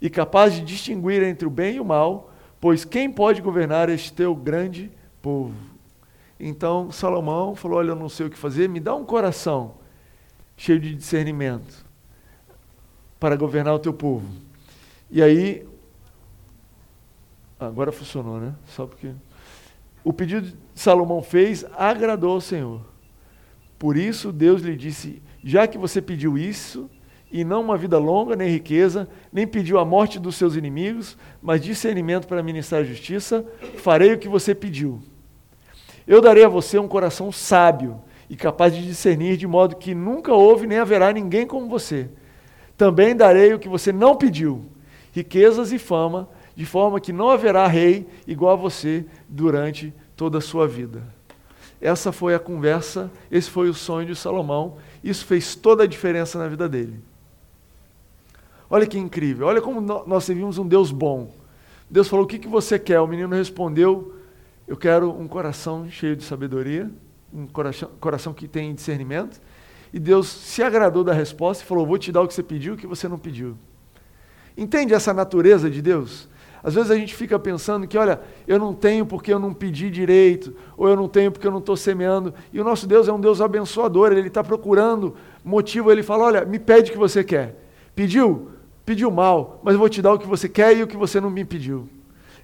e 0.01 0.09
capaz 0.09 0.53
de 0.53 0.61
distinguir 0.61 1.21
entre 1.23 1.45
o 1.45 1.51
bem 1.51 1.75
e 1.75 1.79
o 1.79 1.85
mal, 1.85 2.31
pois 2.59 2.85
quem 2.85 3.11
pode 3.11 3.41
governar 3.41 3.89
este 3.89 4.13
teu 4.13 4.33
grande 4.33 4.89
povo? 5.21 5.74
Então 6.39 6.91
Salomão 6.91 7.55
falou: 7.55 7.79
Olha, 7.79 7.89
eu 7.89 7.95
não 7.95 8.09
sei 8.09 8.27
o 8.27 8.29
que 8.29 8.37
fazer, 8.37 8.67
me 8.67 8.79
dá 8.79 8.95
um 8.95 9.05
coração 9.05 9.75
cheio 10.57 10.79
de 10.79 10.93
discernimento 10.93 11.85
para 13.19 13.35
governar 13.35 13.73
o 13.73 13.79
teu 13.79 13.93
povo. 13.93 14.27
E 15.09 15.21
aí, 15.21 15.67
agora 17.59 17.91
funcionou, 17.91 18.39
né? 18.39 18.53
Só 18.67 18.85
porque. 18.85 19.11
O 20.03 20.13
pedido 20.13 20.51
que 20.51 20.57
Salomão 20.75 21.23
fez 21.23 21.65
agradou 21.75 22.33
ao 22.33 22.41
Senhor. 22.41 22.81
Por 23.79 23.97
isso 23.97 24.31
Deus 24.31 24.61
lhe 24.61 24.75
disse: 24.75 25.21
Já 25.43 25.67
que 25.67 25.77
você 25.77 26.01
pediu 26.01 26.37
isso, 26.37 26.89
e 27.31 27.43
não 27.43 27.61
uma 27.61 27.77
vida 27.77 27.97
longa, 27.97 28.35
nem 28.35 28.49
riqueza, 28.49 29.09
nem 29.31 29.47
pediu 29.47 29.79
a 29.79 29.85
morte 29.85 30.19
dos 30.19 30.35
seus 30.35 30.55
inimigos, 30.55 31.17
mas 31.41 31.61
discernimento 31.61 32.27
para 32.27 32.43
ministrar 32.43 32.81
a 32.81 32.85
justiça, 32.85 33.45
farei 33.77 34.13
o 34.13 34.19
que 34.19 34.29
você 34.29 34.53
pediu. 34.53 35.01
Eu 36.07 36.21
darei 36.21 36.43
a 36.43 36.49
você 36.49 36.77
um 36.77 36.87
coração 36.87 37.31
sábio 37.31 38.01
e 38.29 38.35
capaz 38.35 38.73
de 38.73 38.85
discernir, 38.85 39.37
de 39.37 39.47
modo 39.47 39.75
que 39.75 39.95
nunca 39.95 40.33
houve 40.33 40.67
nem 40.67 40.77
haverá 40.77 41.11
ninguém 41.11 41.45
como 41.47 41.67
você. 41.67 42.09
Também 42.77 43.15
darei 43.15 43.53
o 43.53 43.59
que 43.59 43.69
você 43.69 43.91
não 43.91 44.15
pediu, 44.15 44.65
riquezas 45.11 45.71
e 45.71 45.79
fama, 45.79 46.29
de 46.55 46.65
forma 46.65 46.99
que 46.99 47.13
não 47.13 47.29
haverá 47.29 47.67
rei 47.67 48.07
igual 48.27 48.53
a 48.53 48.55
você 48.55 49.05
durante 49.27 49.93
toda 50.15 50.37
a 50.37 50.41
sua 50.41 50.67
vida. 50.67 51.03
Essa 51.81 52.11
foi 52.11 52.33
a 52.33 52.39
conversa, 52.39 53.11
esse 53.29 53.49
foi 53.49 53.69
o 53.69 53.73
sonho 53.73 54.07
de 54.07 54.15
Salomão, 54.15 54.77
isso 55.03 55.25
fez 55.25 55.55
toda 55.55 55.83
a 55.83 55.87
diferença 55.87 56.39
na 56.39 56.47
vida 56.47 56.67
dele. 56.67 56.99
Olha 58.69 58.87
que 58.87 58.97
incrível, 58.97 59.47
olha 59.47 59.61
como 59.61 59.81
nós 59.81 60.23
servimos 60.23 60.57
um 60.57 60.67
Deus 60.67 60.91
bom. 60.91 61.31
Deus 61.89 62.07
falou: 62.07 62.25
O 62.25 62.27
que, 62.27 62.39
que 62.39 62.47
você 62.47 62.79
quer? 62.79 62.99
O 62.99 63.07
menino 63.07 63.35
respondeu: 63.35 64.14
Eu 64.67 64.75
quero 64.75 65.09
um 65.09 65.27
coração 65.27 65.89
cheio 65.89 66.15
de 66.15 66.23
sabedoria, 66.23 66.89
um 67.33 67.45
coração, 67.47 67.89
coração 67.99 68.33
que 68.33 68.47
tem 68.47 68.73
discernimento. 68.73 69.39
E 69.93 69.99
Deus 69.99 70.27
se 70.27 70.63
agradou 70.63 71.03
da 71.03 71.13
resposta 71.13 71.63
e 71.63 71.67
falou: 71.67 71.85
Vou 71.85 71.97
te 71.97 72.11
dar 72.11 72.21
o 72.21 72.27
que 72.27 72.33
você 72.33 72.43
pediu 72.43 72.73
o 72.73 72.77
que 72.77 72.87
você 72.87 73.07
não 73.07 73.17
pediu. 73.17 73.57
Entende 74.57 74.93
essa 74.93 75.13
natureza 75.13 75.69
de 75.69 75.81
Deus? 75.81 76.27
Às 76.63 76.73
vezes 76.73 76.89
a 76.89 76.95
gente 76.95 77.13
fica 77.13 77.37
pensando 77.37 77.87
que, 77.87 77.95
olha, 77.95 78.19
eu 78.47 78.57
não 78.57 78.73
tenho 78.73 79.05
porque 79.05 79.31
eu 79.31 79.37
não 79.37 79.53
pedi 79.53 79.91
direito, 79.91 80.55
ou 80.75 80.89
eu 80.89 80.95
não 80.95 81.07
tenho 81.07 81.31
porque 81.31 81.45
eu 81.45 81.51
não 81.51 81.59
estou 81.59 81.77
semeando. 81.77 82.33
E 82.51 82.59
o 82.59 82.63
nosso 82.63 82.87
Deus 82.87 83.07
é 83.07 83.13
um 83.13 83.19
Deus 83.19 83.39
abençoador, 83.39 84.11
ele 84.11 84.27
está 84.27 84.43
procurando 84.43 85.15
motivo, 85.43 85.91
ele 85.91 86.01
fala: 86.01 86.23
olha, 86.23 86.45
me 86.45 86.57
pede 86.57 86.89
o 86.89 86.93
que 86.93 86.99
você 86.99 87.23
quer. 87.23 87.63
Pediu? 87.95 88.55
pediu 88.85 89.09
mal, 89.09 89.59
mas 89.63 89.73
eu 89.73 89.79
vou 89.79 89.89
te 89.89 90.01
dar 90.01 90.13
o 90.13 90.19
que 90.19 90.27
você 90.27 90.47
quer 90.47 90.77
e 90.77 90.83
o 90.83 90.87
que 90.87 90.95
você 90.95 91.19
não 91.19 91.29
me 91.29 91.43
pediu. 91.43 91.89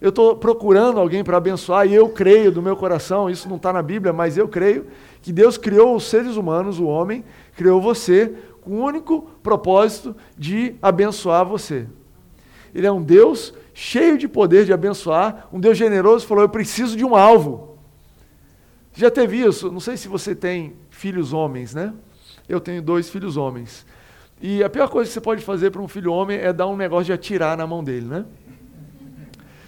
Eu 0.02 0.10
estou 0.10 0.36
procurando 0.36 1.00
alguém 1.00 1.24
para 1.24 1.38
abençoar 1.38 1.88
e 1.88 1.94
eu 1.94 2.10
creio 2.10 2.52
do 2.52 2.60
meu 2.60 2.76
coração, 2.76 3.30
isso 3.30 3.48
não 3.48 3.58
está 3.58 3.72
na 3.72 3.84
Bíblia, 3.84 4.12
mas 4.12 4.36
eu 4.36 4.48
creio 4.48 4.88
que 5.22 5.32
Deus 5.32 5.60
criou 5.60 5.96
os 5.96 6.06
seres 6.06 6.36
humanos, 6.36 6.80
o 6.80 6.86
homem, 6.86 7.24
criou 7.56 7.80
você 7.80 8.34
com 8.62 8.72
o 8.72 8.84
único 8.84 9.30
propósito 9.44 10.16
de 10.36 10.76
abençoar 10.82 11.46
você. 11.46 11.88
Ele 12.74 12.88
é 12.88 12.92
um 12.92 13.02
Deus 13.02 13.54
cheio 13.76 14.18
de 14.18 14.28
poder 14.28 14.66
de 14.66 14.74
abençoar, 14.74 15.48
um 15.54 15.60
Deus 15.60 15.78
generoso, 15.78 16.26
falou: 16.26 16.44
Eu 16.44 16.50
preciso 16.50 16.98
de 16.98 17.06
um 17.06 17.16
alvo. 17.16 17.78
Já 18.94 19.12
teve 19.12 19.38
isso? 19.38 19.72
Não 19.72 19.80
sei 19.80 19.98
se 19.98 20.08
você 20.08 20.34
tem 20.34 20.74
filhos 20.90 21.32
homens, 21.32 21.76
né? 21.76 21.94
Eu 22.50 22.60
tenho 22.60 22.82
dois 22.82 23.10
filhos 23.10 23.38
homens. 23.38 23.86
E 24.42 24.64
a 24.64 24.70
pior 24.70 24.90
coisa 24.90 25.08
que 25.08 25.14
você 25.14 25.22
pode 25.22 25.44
fazer 25.44 25.70
para 25.70 25.82
um 25.82 25.88
filho 25.88 26.12
homem 26.12 26.40
é 26.40 26.52
dar 26.52 26.66
um 26.68 26.76
negócio 26.76 27.06
de 27.06 27.14
atirar 27.14 27.56
na 27.56 27.68
mão 27.68 27.84
dele, 27.84 28.08
né? 28.08 28.26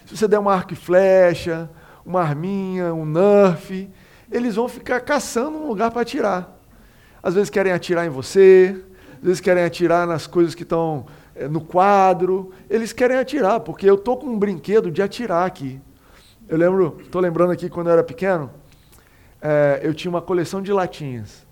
Se 0.04 0.16
você 0.16 0.28
der 0.28 0.38
um 0.38 0.48
arco 0.48 0.72
e 0.72 0.76
flecha, 0.76 1.70
uma 2.04 2.20
arminha, 2.20 2.92
um 2.92 3.06
nerf, 3.06 3.90
eles 4.30 4.56
vão 4.56 4.68
ficar 4.68 5.00
caçando 5.00 5.58
um 5.58 5.66
lugar 5.66 5.90
para 5.90 6.02
atirar. 6.02 6.58
Às 7.22 7.34
vezes 7.34 7.50
querem 7.50 7.72
atirar 7.72 8.06
em 8.06 8.10
você, 8.10 8.82
às 9.16 9.22
vezes 9.22 9.40
querem 9.40 9.64
atirar 9.64 10.06
nas 10.06 10.26
coisas 10.26 10.54
que 10.54 10.62
estão 10.62 11.06
é, 11.34 11.48
no 11.48 11.60
quadro. 11.60 12.52
Eles 12.68 12.92
querem 12.92 13.16
atirar, 13.16 13.60
porque 13.60 13.88
eu 13.88 13.96
tô 13.96 14.16
com 14.16 14.26
um 14.26 14.38
brinquedo 14.38 14.90
de 14.90 15.00
atirar 15.00 15.46
aqui. 15.46 15.80
Eu 16.48 16.58
lembro, 16.58 16.98
estou 17.00 17.20
lembrando 17.20 17.52
aqui 17.52 17.70
quando 17.70 17.86
eu 17.86 17.94
era 17.94 18.04
pequeno, 18.04 18.50
é, 19.40 19.80
eu 19.82 19.94
tinha 19.94 20.10
uma 20.10 20.20
coleção 20.20 20.60
de 20.60 20.72
latinhas 20.72 21.44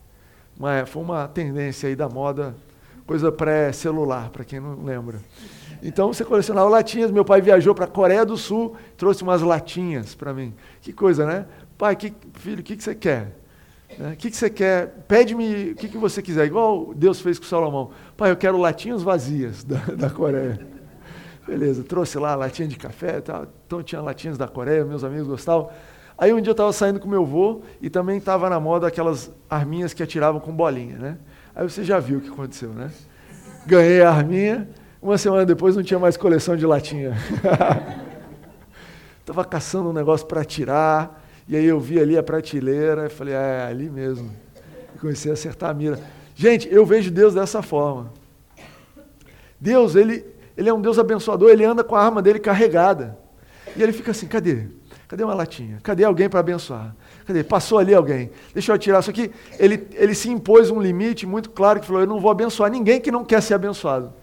uma, 0.59 0.87
foi 0.87 1.02
uma 1.02 1.28
tendência 1.28 1.88
aí 1.88 1.97
da 1.97 2.09
moda, 2.09 2.54
coisa 3.06 3.32
pré-celular, 3.32 4.30
para 4.30 4.44
quem 4.44 4.61
não 4.61 4.85
lembra. 4.85 5.18
Então 5.82 6.12
você 6.12 6.24
colecionava 6.24 6.68
latinhas. 6.68 7.10
Meu 7.10 7.24
pai 7.24 7.40
viajou 7.40 7.74
para 7.74 7.86
a 7.86 7.88
Coreia 7.88 8.24
do 8.24 8.36
Sul, 8.36 8.76
trouxe 8.96 9.22
umas 9.22 9.42
latinhas 9.42 10.14
para 10.14 10.32
mim. 10.32 10.54
Que 10.80 10.92
coisa, 10.92 11.26
né? 11.26 11.46
Pai, 11.76 11.96
que, 11.96 12.14
filho, 12.34 12.60
o 12.60 12.62
que, 12.62 12.76
que 12.76 12.84
você 12.84 12.94
quer? 12.94 13.36
O 13.98 14.02
né? 14.02 14.16
que, 14.16 14.30
que 14.30 14.36
você 14.36 14.48
quer? 14.48 15.04
Pede-me 15.08 15.72
o 15.72 15.74
que, 15.74 15.88
que 15.88 15.98
você 15.98 16.22
quiser, 16.22 16.46
igual 16.46 16.94
Deus 16.94 17.20
fez 17.20 17.38
com 17.38 17.44
Salomão. 17.44 17.90
Pai, 18.16 18.30
eu 18.30 18.36
quero 18.36 18.56
latinhas 18.56 19.02
vazias 19.02 19.64
da, 19.64 19.78
da 19.96 20.08
Coreia. 20.08 20.66
Beleza, 21.46 21.82
trouxe 21.82 22.18
lá 22.18 22.36
latinha 22.36 22.68
de 22.68 22.76
café, 22.76 23.20
tal. 23.20 23.48
então 23.66 23.82
tinha 23.82 24.00
latinhas 24.00 24.38
da 24.38 24.46
Coreia, 24.46 24.84
meus 24.84 25.02
amigos 25.02 25.26
gostavam. 25.26 25.70
Aí 26.16 26.32
um 26.32 26.40
dia 26.40 26.50
eu 26.50 26.52
estava 26.52 26.72
saindo 26.72 27.00
com 27.00 27.08
meu 27.08 27.22
avô 27.22 27.62
e 27.80 27.90
também 27.90 28.18
estava 28.18 28.48
na 28.48 28.60
moda 28.60 28.86
aquelas 28.86 29.30
arminhas 29.50 29.92
que 29.92 30.02
atiravam 30.02 30.40
com 30.40 30.52
bolinha, 30.52 30.96
né? 30.96 31.18
Aí 31.54 31.68
você 31.68 31.82
já 31.82 31.98
viu 31.98 32.18
o 32.18 32.20
que 32.20 32.28
aconteceu, 32.28 32.70
né? 32.70 32.90
Ganhei 33.66 34.02
a 34.02 34.10
arminha, 34.10 34.68
uma 35.02 35.18
semana 35.18 35.44
depois 35.44 35.75
não 35.75 35.82
tinha 35.82 35.99
mais 35.99 36.16
coleção 36.16 36.56
de 36.56 36.64
latinha. 36.64 37.16
Estava 39.21 39.44
caçando 39.44 39.90
um 39.90 39.92
negócio 39.92 40.25
para 40.26 40.40
atirar, 40.40 41.21
e 41.49 41.56
aí 41.56 41.64
eu 41.64 41.80
vi 41.80 42.00
ali 42.00 42.16
a 42.16 42.23
prateleira 42.23 43.06
e 43.06 43.09
falei, 43.09 43.35
é, 43.35 43.66
ali 43.68 43.90
mesmo. 43.90 44.30
E 44.94 44.99
comecei 44.99 45.32
a 45.32 45.35
acertar 45.35 45.71
a 45.71 45.75
mira. 45.75 45.99
Gente, 46.37 46.73
eu 46.73 46.87
vejo 46.87 47.11
Deus 47.11 47.35
dessa 47.35 47.62
forma. 47.62 48.12
Deus, 49.61 49.97
ele, 49.97 50.25
ele 50.56 50.68
é 50.68 50.73
um 50.73 50.80
Deus 50.80 50.99
abençoador, 50.99 51.50
ele 51.50 51.64
anda 51.64 51.82
com 51.82 51.97
a 51.97 52.02
arma 52.02 52.23
dele 52.23 52.38
carregada. 52.38 53.18
E 53.76 53.82
ele 53.82 53.92
fica 53.92 54.12
assim, 54.12 54.28
cadê? 54.28 54.66
Cadê 55.09 55.25
uma 55.25 55.35
latinha? 55.35 55.78
Cadê 55.82 56.04
alguém 56.04 56.28
para 56.28 56.40
abençoar? 56.40 56.94
Cadê? 57.26 57.42
Passou 57.42 57.78
ali 57.78 57.92
alguém. 57.92 58.30
Deixa 58.54 58.73
eu 58.73 58.78
tirar 58.78 59.00
isso 59.00 59.11
aqui. 59.11 59.30
Ele, 59.59 59.87
ele 59.94 60.14
se 60.14 60.30
impôs 60.30 60.71
um 60.71 60.80
limite 60.80 61.26
muito 61.26 61.50
claro 61.50 61.80
que 61.80 61.87
falou: 61.87 62.02
eu 62.02 62.06
não 62.06 62.18
vou 62.18 62.30
abençoar 62.30 62.71
ninguém 62.71 63.00
que 63.00 63.11
não 63.11 63.25
quer 63.25 63.42
ser 63.42 63.54
abençoado. 63.54 64.22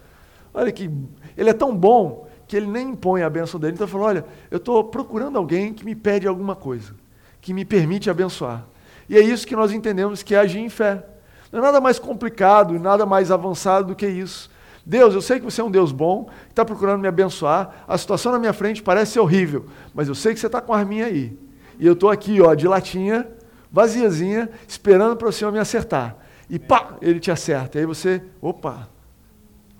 Olha 0.52 0.70
que. 0.72 0.90
Ele 1.36 1.50
é 1.50 1.54
tão 1.54 1.74
bom 1.74 2.28
que 2.46 2.56
ele 2.56 2.66
nem 2.66 2.90
impõe 2.90 3.22
a 3.22 3.30
benção 3.30 3.60
dele. 3.60 3.74
Então 3.74 3.86
ele 3.86 3.92
falou: 3.92 4.06
olha, 4.06 4.24
eu 4.50 4.56
estou 4.56 4.82
procurando 4.84 5.38
alguém 5.38 5.72
que 5.72 5.84
me 5.84 5.94
pede 5.94 6.26
alguma 6.26 6.56
coisa, 6.56 6.94
que 7.40 7.54
me 7.54 7.64
permite 7.64 8.10
abençoar. 8.10 8.66
E 9.08 9.16
é 9.16 9.20
isso 9.20 9.46
que 9.46 9.56
nós 9.56 9.72
entendemos 9.72 10.22
que 10.22 10.34
é 10.34 10.38
agir 10.38 10.60
em 10.60 10.68
fé. 10.68 11.04
Não 11.52 11.60
é 11.60 11.62
nada 11.62 11.80
mais 11.80 11.98
complicado 11.98 12.74
e 12.74 12.78
nada 12.78 13.04
mais 13.04 13.30
avançado 13.30 13.88
do 13.88 13.94
que 13.94 14.06
isso. 14.06 14.50
Deus, 14.84 15.14
eu 15.14 15.20
sei 15.20 15.38
que 15.38 15.44
você 15.44 15.60
é 15.60 15.64
um 15.64 15.70
Deus 15.70 15.92
bom, 15.92 16.28
está 16.48 16.64
procurando 16.64 17.00
me 17.00 17.08
abençoar. 17.08 17.84
A 17.86 17.98
situação 17.98 18.32
na 18.32 18.38
minha 18.38 18.52
frente 18.52 18.82
parece 18.82 19.18
horrível, 19.18 19.66
mas 19.94 20.08
eu 20.08 20.14
sei 20.14 20.32
que 20.32 20.40
você 20.40 20.46
está 20.46 20.60
com 20.60 20.72
a 20.72 20.78
arminha 20.78 21.06
aí. 21.06 21.36
E 21.78 21.86
eu 21.86 21.92
estou 21.92 22.10
aqui, 22.10 22.40
ó, 22.40 22.54
de 22.54 22.66
latinha, 22.66 23.28
vaziazinha, 23.70 24.50
esperando 24.66 25.16
para 25.16 25.28
o 25.28 25.32
Senhor 25.32 25.52
me 25.52 25.58
acertar. 25.58 26.16
E 26.48 26.58
pá, 26.58 26.96
ele 27.00 27.20
te 27.20 27.30
acerta. 27.30 27.78
E 27.78 27.80
aí 27.80 27.86
você, 27.86 28.22
opa, 28.40 28.88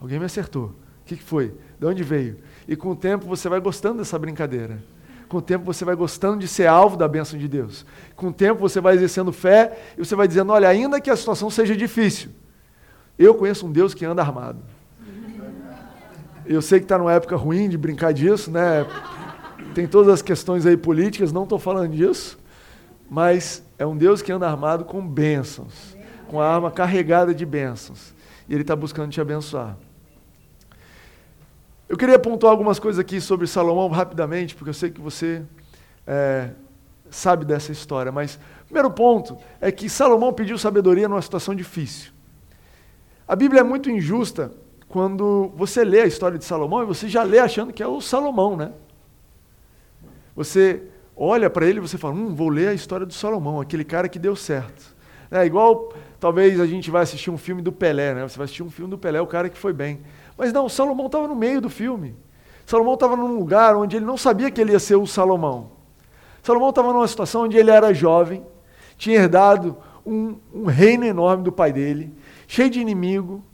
alguém 0.00 0.18
me 0.18 0.24
acertou. 0.24 0.74
O 1.02 1.04
que, 1.04 1.16
foi? 1.16 1.54
De 1.78 1.86
onde 1.86 2.02
veio? 2.02 2.38
E 2.68 2.76
com 2.76 2.90
o 2.90 2.96
tempo 2.96 3.26
você 3.26 3.48
vai 3.48 3.60
gostando 3.60 3.98
dessa 3.98 4.18
brincadeira. 4.18 4.78
Com 5.28 5.38
o 5.38 5.42
tempo 5.42 5.64
você 5.64 5.84
vai 5.84 5.94
gostando 5.94 6.38
de 6.38 6.48
ser 6.48 6.66
alvo 6.66 6.96
da 6.96 7.06
bênção 7.06 7.38
de 7.38 7.46
Deus. 7.46 7.86
Com 8.16 8.28
o 8.28 8.32
tempo 8.32 8.60
você 8.60 8.80
vai 8.80 8.94
exercendo 8.94 9.32
fé 9.32 9.78
e 9.96 10.04
você 10.04 10.16
vai 10.16 10.26
dizendo: 10.26 10.52
olha, 10.52 10.68
ainda 10.68 11.00
que 11.00 11.10
a 11.10 11.16
situação 11.16 11.50
seja 11.50 11.76
difícil, 11.76 12.30
eu 13.18 13.34
conheço 13.34 13.66
um 13.66 13.72
Deus 13.72 13.94
que 13.94 14.04
anda 14.04 14.22
armado. 14.22 14.60
Eu 16.44 16.60
sei 16.60 16.80
que 16.80 16.84
está 16.84 16.98
numa 16.98 17.12
época 17.12 17.36
ruim 17.36 17.68
de 17.68 17.78
brincar 17.78 18.12
disso, 18.12 18.50
né? 18.50 18.84
Tem 19.74 19.86
todas 19.86 20.12
as 20.12 20.22
questões 20.22 20.66
aí 20.66 20.76
políticas, 20.76 21.30
não 21.30 21.44
estou 21.44 21.58
falando 21.58 21.94
disso, 21.94 22.38
mas 23.08 23.62
é 23.78 23.86
um 23.86 23.96
Deus 23.96 24.20
que 24.20 24.32
anda 24.32 24.48
armado 24.48 24.84
com 24.84 25.06
bênçãos, 25.06 25.96
com 26.28 26.40
a 26.40 26.48
arma 26.48 26.70
carregada 26.70 27.32
de 27.32 27.46
bênçãos. 27.46 28.12
E 28.48 28.54
Ele 28.54 28.62
está 28.62 28.74
buscando 28.74 29.12
te 29.12 29.20
abençoar. 29.20 29.76
Eu 31.90 31.96
queria 31.96 32.20
pontuar 32.20 32.52
algumas 32.52 32.78
coisas 32.78 33.00
aqui 33.00 33.20
sobre 33.20 33.48
Salomão 33.48 33.88
rapidamente, 33.88 34.54
porque 34.54 34.70
eu 34.70 34.74
sei 34.74 34.90
que 34.90 35.00
você 35.00 35.42
é, 36.06 36.50
sabe 37.10 37.44
dessa 37.44 37.72
história. 37.72 38.12
Mas 38.12 38.36
o 38.62 38.66
primeiro 38.66 38.92
ponto 38.92 39.36
é 39.60 39.72
que 39.72 39.88
Salomão 39.88 40.32
pediu 40.32 40.56
sabedoria 40.56 41.08
numa 41.08 41.20
situação 41.20 41.52
difícil. 41.52 42.12
A 43.26 43.34
Bíblia 43.34 43.62
é 43.62 43.64
muito 43.64 43.90
injusta 43.90 44.52
quando 44.86 45.52
você 45.56 45.82
lê 45.82 46.02
a 46.02 46.06
história 46.06 46.38
de 46.38 46.44
Salomão 46.44 46.84
e 46.84 46.86
você 46.86 47.08
já 47.08 47.24
lê 47.24 47.40
achando 47.40 47.72
que 47.72 47.82
é 47.82 47.88
o 47.88 48.00
Salomão, 48.00 48.56
né? 48.56 48.70
Você 50.36 50.84
olha 51.16 51.50
para 51.50 51.66
ele 51.66 51.78
e 51.78 51.82
você 51.82 51.98
fala, 51.98 52.14
hum, 52.14 52.36
vou 52.36 52.50
ler 52.50 52.68
a 52.68 52.72
história 52.72 53.04
do 53.04 53.12
Salomão, 53.12 53.60
aquele 53.60 53.84
cara 53.84 54.08
que 54.08 54.20
deu 54.20 54.36
certo. 54.36 54.94
É 55.28 55.44
igual, 55.44 55.92
talvez 56.20 56.60
a 56.60 56.66
gente 56.66 56.88
vai 56.88 57.02
assistir 57.02 57.32
um 57.32 57.38
filme 57.38 57.60
do 57.62 57.72
Pelé, 57.72 58.14
né? 58.14 58.28
Você 58.28 58.36
vai 58.36 58.44
assistir 58.44 58.62
um 58.62 58.70
filme 58.70 58.92
do 58.92 58.96
Pelé, 58.96 59.20
o 59.20 59.26
cara 59.26 59.48
que 59.48 59.58
foi 59.58 59.72
bem. 59.72 60.00
Mas 60.40 60.54
não, 60.54 60.70
Salomão 60.70 61.04
estava 61.04 61.28
no 61.28 61.36
meio 61.36 61.60
do 61.60 61.68
filme. 61.68 62.16
Salomão 62.64 62.94
estava 62.94 63.14
num 63.14 63.36
lugar 63.36 63.76
onde 63.76 63.96
ele 63.96 64.06
não 64.06 64.16
sabia 64.16 64.50
que 64.50 64.58
ele 64.58 64.72
ia 64.72 64.78
ser 64.78 64.96
o 64.96 65.06
Salomão. 65.06 65.72
Salomão 66.42 66.70
estava 66.70 66.94
numa 66.94 67.06
situação 67.06 67.42
onde 67.42 67.58
ele 67.58 67.70
era 67.70 67.92
jovem, 67.92 68.42
tinha 68.96 69.16
herdado 69.16 69.76
um, 70.04 70.38
um 70.54 70.64
reino 70.64 71.04
enorme 71.04 71.44
do 71.44 71.52
pai 71.52 71.74
dele, 71.74 72.10
cheio 72.48 72.70
de 72.70 72.80
inimigo, 72.80 73.44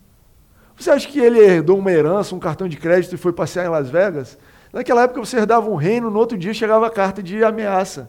você 0.76 0.93
acha 0.93 1.09
que 1.09 1.19
ele 1.19 1.40
herdou 1.40 1.76
uma 1.76 1.90
herança, 1.90 2.37
um 2.37 2.38
cartão 2.38 2.69
de 2.69 2.76
crédito 2.76 3.16
e 3.16 3.19
foi 3.19 3.33
passear 3.33 3.66
em 3.66 3.69
Las 3.69 3.90
Vegas? 3.90 4.38
Naquela 4.73 5.02
época 5.02 5.19
você 5.19 5.38
herdava 5.38 5.69
um 5.69 5.75
reino, 5.75 6.09
no 6.09 6.21
outro 6.21 6.38
dia 6.38 6.55
chegava 6.55 6.87
a 6.87 6.90
carta 6.90 7.21
de 7.21 7.43
ameaça. 7.43 8.09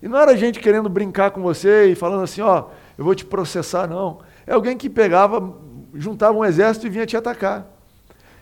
E 0.00 0.08
não 0.08 0.18
era 0.18 0.34
gente 0.34 0.60
querendo 0.60 0.88
brincar 0.88 1.30
com 1.30 1.42
você 1.42 1.88
e 1.90 1.94
falando 1.94 2.22
assim, 2.22 2.40
ó, 2.40 2.68
eu 2.96 3.04
vou 3.04 3.14
te 3.14 3.26
processar, 3.26 3.86
não. 3.86 4.20
É 4.46 4.54
alguém 4.54 4.78
que 4.78 4.88
pegava, 4.88 5.54
juntava 5.92 6.38
um 6.38 6.44
exército 6.44 6.86
e 6.86 6.90
vinha 6.90 7.04
te 7.04 7.18
atacar. 7.18 7.73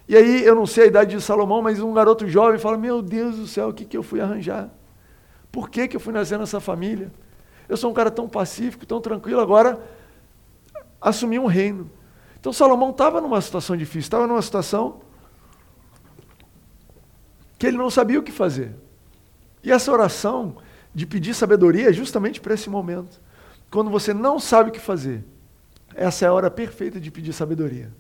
E 0.09 0.17
aí, 0.17 0.45
eu 0.45 0.55
não 0.55 0.67
sei 0.67 0.85
a 0.85 0.87
idade 0.89 1.17
de 1.17 1.23
Salomão, 1.23 1.63
mas 1.63 1.81
um 1.81 1.93
garoto 1.93 2.27
jovem 2.29 2.59
fala, 2.59 2.77
meu 2.77 3.01
Deus 3.01 3.37
do 3.37 3.47
céu, 3.47 3.69
o 3.69 3.73
que, 3.73 3.85
que 3.85 3.97
eu 3.97 4.03
fui 4.03 4.21
arranjar? 4.21 4.71
Por 5.51 5.69
que, 5.69 5.87
que 5.87 5.97
eu 5.97 6.01
fui 6.01 6.13
nascer 6.13 6.39
nessa 6.39 6.61
família? 6.61 7.13
Eu 7.69 7.77
sou 7.77 7.91
um 7.91 7.95
cara 7.95 8.11
tão 8.11 8.29
pacífico, 8.29 8.85
tão 8.85 9.01
tranquilo, 9.01 9.41
agora 9.41 9.81
assumi 11.01 11.39
um 11.39 11.47
reino. 11.47 11.91
Então 12.39 12.53
Salomão 12.53 12.91
estava 12.91 13.21
numa 13.21 13.41
situação 13.41 13.77
difícil, 13.77 14.01
estava 14.01 14.27
numa 14.27 14.43
situação 14.43 15.01
que 17.59 17.67
ele 17.67 17.77
não 17.77 17.89
sabia 17.91 18.19
o 18.19 18.23
que 18.23 18.33
fazer. 18.33 18.75
E 19.63 19.71
essa 19.71 19.93
oração 19.93 20.57
de 20.93 21.07
pedir 21.07 21.35
sabedoria 21.35 21.91
é 21.91 21.93
justamente 21.93 22.41
para 22.41 22.55
esse 22.55 22.69
momento. 22.69 23.21
Quando 23.71 23.91
você 23.91 24.13
não 24.13 24.41
sabe 24.41 24.71
o 24.71 24.73
que 24.73 24.81
fazer, 24.81 25.25
essa 25.95 26.25
é 26.25 26.29
a 26.29 26.33
hora 26.33 26.51
perfeita 26.51 27.01
de 27.01 27.11
pedir 27.11 27.33
sabedoria. 27.33 27.93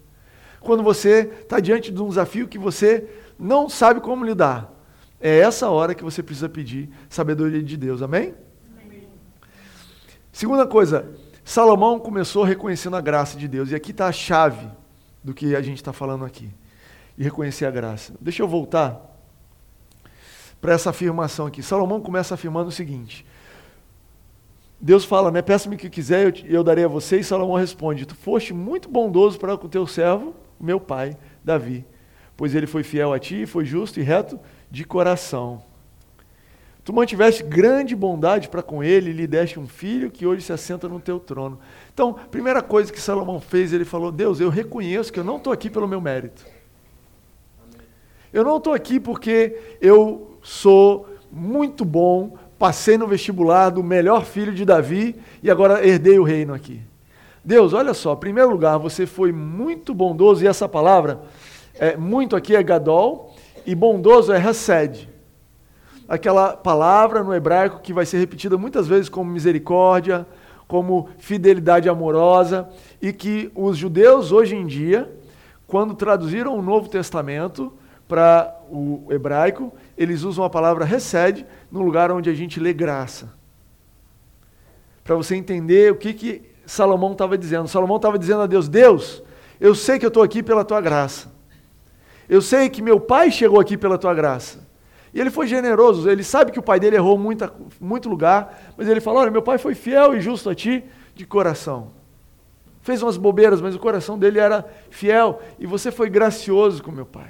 Quando 0.62 0.82
você 0.82 1.30
está 1.42 1.60
diante 1.60 1.90
de 1.90 2.00
um 2.00 2.08
desafio 2.08 2.48
que 2.48 2.58
você 2.58 3.08
não 3.38 3.68
sabe 3.68 4.00
como 4.00 4.24
lidar, 4.24 4.72
é 5.20 5.38
essa 5.38 5.68
hora 5.70 5.94
que 5.94 6.02
você 6.02 6.22
precisa 6.22 6.48
pedir 6.48 6.90
sabedoria 7.08 7.62
de 7.62 7.76
Deus. 7.76 8.02
Amém? 8.02 8.34
Amém. 8.84 9.08
Segunda 10.32 10.66
coisa, 10.66 11.10
Salomão 11.44 11.98
começou 11.98 12.44
reconhecendo 12.44 12.96
a 12.96 13.00
graça 13.00 13.36
de 13.36 13.46
Deus, 13.46 13.70
e 13.70 13.74
aqui 13.74 13.90
está 13.90 14.06
a 14.06 14.12
chave 14.12 14.68
do 15.22 15.34
que 15.34 15.54
a 15.54 15.62
gente 15.62 15.76
está 15.76 15.92
falando 15.92 16.24
aqui. 16.24 16.50
E 17.16 17.22
reconhecer 17.22 17.66
a 17.66 17.70
graça. 17.70 18.14
Deixa 18.20 18.42
eu 18.42 18.48
voltar 18.48 19.00
para 20.60 20.72
essa 20.72 20.90
afirmação 20.90 21.46
aqui. 21.46 21.62
Salomão 21.62 22.00
começa 22.00 22.34
afirmando 22.34 22.68
o 22.68 22.72
seguinte: 22.72 23.26
Deus 24.80 25.04
fala, 25.04 25.30
né? 25.30 25.42
Peça-me 25.42 25.76
o 25.76 25.78
que 25.78 25.90
quiser, 25.90 26.26
eu, 26.26 26.46
eu 26.46 26.64
darei 26.64 26.84
a 26.84 26.88
você. 26.88 27.18
E 27.18 27.24
Salomão 27.24 27.56
responde: 27.56 28.06
Tu 28.06 28.14
foste 28.14 28.54
muito 28.54 28.88
bondoso 28.88 29.38
para 29.38 29.56
com 29.58 29.66
o 29.66 29.70
teu 29.70 29.86
servo, 29.86 30.34
meu 30.62 30.80
pai, 30.80 31.16
Davi, 31.44 31.84
pois 32.36 32.54
ele 32.54 32.66
foi 32.66 32.82
fiel 32.82 33.12
a 33.12 33.18
ti, 33.18 33.44
foi 33.44 33.64
justo 33.64 33.98
e 33.98 34.02
reto 34.02 34.38
de 34.70 34.84
coração. 34.84 35.62
Tu 36.84 36.92
mantiveste 36.92 37.44
grande 37.44 37.94
bondade 37.94 38.48
para 38.48 38.62
com 38.62 38.82
ele 38.82 39.10
e 39.10 39.12
lhe 39.12 39.26
deste 39.26 39.58
um 39.58 39.68
filho 39.68 40.10
que 40.10 40.26
hoje 40.26 40.42
se 40.42 40.52
assenta 40.52 40.88
no 40.88 40.98
teu 40.98 41.20
trono. 41.20 41.60
Então, 41.92 42.14
primeira 42.30 42.60
coisa 42.60 42.92
que 42.92 43.00
Salomão 43.00 43.40
fez, 43.40 43.72
ele 43.72 43.84
falou: 43.84 44.10
Deus, 44.10 44.40
eu 44.40 44.48
reconheço 44.48 45.12
que 45.12 45.20
eu 45.20 45.24
não 45.24 45.36
estou 45.36 45.52
aqui 45.52 45.70
pelo 45.70 45.86
meu 45.86 46.00
mérito. 46.00 46.44
Eu 48.32 48.42
não 48.42 48.56
estou 48.56 48.72
aqui 48.72 48.98
porque 48.98 49.76
eu 49.80 50.38
sou 50.42 51.08
muito 51.30 51.84
bom, 51.84 52.36
passei 52.58 52.98
no 52.98 53.06
vestibular 53.06 53.70
do 53.70 53.82
melhor 53.82 54.24
filho 54.24 54.52
de 54.52 54.64
Davi 54.64 55.14
e 55.42 55.50
agora 55.50 55.86
herdei 55.86 56.18
o 56.18 56.24
reino 56.24 56.52
aqui. 56.52 56.80
Deus, 57.44 57.72
olha 57.72 57.94
só, 57.94 58.12
em 58.12 58.16
primeiro 58.16 58.50
lugar, 58.50 58.78
você 58.78 59.06
foi 59.06 59.32
muito 59.32 59.94
bondoso, 59.94 60.44
e 60.44 60.46
essa 60.46 60.68
palavra, 60.68 61.22
é, 61.74 61.96
muito 61.96 62.36
aqui 62.36 62.54
é 62.54 62.62
gadol, 62.62 63.34
e 63.66 63.74
bondoso 63.74 64.32
é 64.32 64.38
hesed 64.38 65.12
aquela 66.12 66.54
palavra 66.54 67.22
no 67.22 67.34
hebraico 67.34 67.80
que 67.80 67.90
vai 67.90 68.04
ser 68.04 68.18
repetida 68.18 68.58
muitas 68.58 68.86
vezes 68.86 69.08
como 69.08 69.30
misericórdia, 69.30 70.26
como 70.68 71.08
fidelidade 71.18 71.88
amorosa, 71.88 72.68
e 73.00 73.14
que 73.14 73.50
os 73.54 73.78
judeus 73.78 74.30
hoje 74.30 74.54
em 74.54 74.66
dia, 74.66 75.10
quando 75.66 75.94
traduziram 75.94 76.54
o 76.54 76.60
Novo 76.60 76.86
Testamento 76.90 77.72
para 78.06 78.54
o 78.70 79.06
hebraico, 79.08 79.72
eles 79.96 80.22
usam 80.22 80.44
a 80.44 80.50
palavra 80.50 80.84
recede 80.84 81.46
no 81.70 81.80
lugar 81.80 82.10
onde 82.10 82.28
a 82.28 82.34
gente 82.34 82.60
lê 82.60 82.74
graça. 82.74 83.32
Para 85.02 85.16
você 85.16 85.34
entender 85.34 85.92
o 85.92 85.96
que, 85.96 86.12
que 86.12 86.42
Salomão 86.66 87.12
estava 87.12 87.36
dizendo. 87.36 87.68
Salomão 87.68 87.96
estava 87.96 88.18
dizendo 88.18 88.42
a 88.42 88.46
Deus: 88.46 88.68
Deus, 88.68 89.22
eu 89.60 89.74
sei 89.74 89.98
que 89.98 90.04
eu 90.04 90.08
estou 90.08 90.22
aqui 90.22 90.42
pela 90.42 90.64
tua 90.64 90.80
graça. 90.80 91.30
Eu 92.28 92.40
sei 92.40 92.68
que 92.70 92.80
meu 92.80 92.98
pai 92.98 93.30
chegou 93.30 93.60
aqui 93.60 93.76
pela 93.76 93.98
tua 93.98 94.14
graça. 94.14 94.66
E 95.14 95.20
ele 95.20 95.30
foi 95.30 95.46
generoso, 95.46 96.08
ele 96.08 96.24
sabe 96.24 96.50
que 96.50 96.58
o 96.58 96.62
pai 96.62 96.80
dele 96.80 96.96
errou 96.96 97.18
muita, 97.18 97.52
muito 97.78 98.08
lugar, 98.08 98.72
mas 98.76 98.88
ele 98.88 99.00
falou: 99.00 99.20
Olha, 99.20 99.30
meu 99.30 99.42
pai 99.42 99.58
foi 99.58 99.74
fiel 99.74 100.14
e 100.14 100.20
justo 100.20 100.48
a 100.48 100.54
ti 100.54 100.82
de 101.14 101.26
coração. 101.26 101.90
Fez 102.80 103.02
umas 103.02 103.16
bobeiras, 103.16 103.60
mas 103.60 103.74
o 103.74 103.78
coração 103.78 104.18
dele 104.18 104.38
era 104.38 104.66
fiel 104.90 105.40
e 105.58 105.66
você 105.66 105.92
foi 105.92 106.08
gracioso 106.08 106.82
com 106.82 106.90
meu 106.90 107.06
pai. 107.06 107.28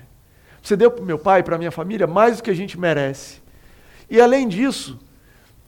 Você 0.63 0.77
deu 0.77 0.91
para 0.91 1.05
meu 1.05 1.19
pai 1.19 1.41
e 1.41 1.43
para 1.43 1.59
minha 1.59 1.73
família 1.73 2.07
mais 2.07 2.37
do 2.37 2.43
que 2.43 2.51
a 2.51 2.55
gente 2.55 2.79
merece. 2.79 3.43
E 4.09 4.21
além 4.21 4.47
disso, 4.47 4.99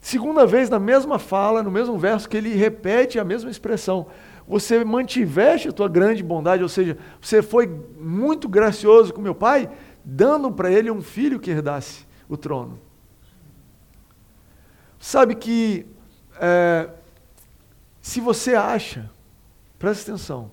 segunda 0.04 0.46
vez 0.46 0.68
na 0.68 0.78
mesma 0.78 1.18
fala, 1.18 1.62
no 1.62 1.70
mesmo 1.70 1.98
verso, 1.98 2.28
que 2.28 2.36
ele 2.36 2.54
repete 2.54 3.18
a 3.18 3.24
mesma 3.24 3.50
expressão. 3.50 4.06
Você 4.46 4.84
mantiveste 4.84 5.68
a 5.68 5.72
tua 5.72 5.88
grande 5.88 6.22
bondade, 6.22 6.62
ou 6.62 6.68
seja, 6.68 6.98
você 7.18 7.40
foi 7.40 7.66
muito 7.98 8.46
gracioso 8.46 9.14
com 9.14 9.22
meu 9.22 9.34
pai, 9.34 9.70
dando 10.04 10.52
para 10.52 10.70
ele 10.70 10.90
um 10.90 11.00
filho 11.00 11.40
que 11.40 11.50
herdasse 11.50 12.06
o 12.28 12.36
trono. 12.36 12.78
Sabe 15.00 15.34
que 15.34 15.86
é, 16.38 16.90
se 17.98 18.20
você 18.20 18.54
acha, 18.54 19.10
presta 19.78 20.12
atenção, 20.12 20.50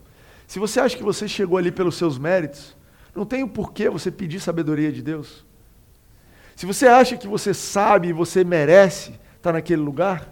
se 0.48 0.60
você 0.60 0.80
acha 0.80 0.96
que 0.96 1.04
você 1.04 1.28
chegou 1.28 1.58
ali 1.58 1.74
pelos 1.74 1.96
seus 1.96 2.18
méritos, 2.18 2.74
não 3.14 3.26
tem 3.26 3.44
o 3.44 3.50
porquê 3.50 3.90
você 3.90 4.10
pedir 4.10 4.40
sabedoria 4.40 4.94
de 4.94 5.02
Deus. 5.02 5.46
Se 6.56 6.66
você 6.66 6.88
acha 6.88 7.18
que 7.18 7.28
você 7.28 7.54
sabe 7.54 8.08
e 8.08 8.14
você 8.14 8.46
merece 8.46 9.20
estar 9.42 9.54
naquele 9.54 9.82
lugar, 9.82 10.30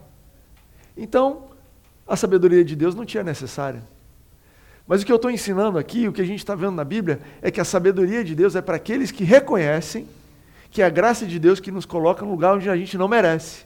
então 0.96 1.50
a 2.08 2.16
sabedoria 2.16 2.64
de 2.64 2.76
Deus 2.76 2.94
não 2.96 3.06
tinha 3.06 3.24
necessária. 3.24 3.82
Mas 4.88 5.02
o 5.02 5.06
que 5.06 5.12
eu 5.12 5.18
estou 5.18 5.30
ensinando 5.30 5.78
aqui, 5.78 6.08
o 6.08 6.14
que 6.14 6.22
a 6.22 6.26
gente 6.26 6.40
está 6.40 6.56
vendo 6.56 6.72
na 6.72 6.84
Bíblia, 6.84 7.20
é 7.42 7.52
que 7.52 7.62
a 7.62 7.66
sabedoria 7.66 8.24
de 8.24 8.34
Deus 8.34 8.56
é 8.56 8.62
para 8.62 8.76
aqueles 8.76 9.12
que 9.12 9.24
reconhecem 9.24 10.08
que 10.72 10.82
é 10.82 10.86
a 10.86 10.90
graça 10.90 11.26
de 11.26 11.40
Deus 11.40 11.60
que 11.60 11.72
nos 11.72 11.86
coloca 11.86 12.24
no 12.24 12.32
lugar 12.32 12.56
onde 12.56 12.70
a 12.70 12.76
gente 12.76 12.98
não 12.98 13.08
merece. 13.08 13.66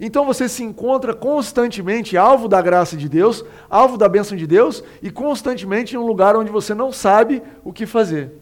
Então 0.00 0.24
você 0.24 0.48
se 0.48 0.62
encontra 0.62 1.12
constantemente 1.12 2.16
alvo 2.16 2.48
da 2.48 2.62
graça 2.62 2.96
de 2.96 3.08
Deus, 3.08 3.44
alvo 3.68 3.98
da 3.98 4.08
bênção 4.08 4.36
de 4.36 4.46
Deus, 4.46 4.82
e 5.02 5.10
constantemente 5.10 5.94
em 5.94 5.98
um 5.98 6.06
lugar 6.06 6.36
onde 6.36 6.50
você 6.50 6.72
não 6.72 6.92
sabe 6.92 7.42
o 7.64 7.72
que 7.72 7.84
fazer. 7.84 8.32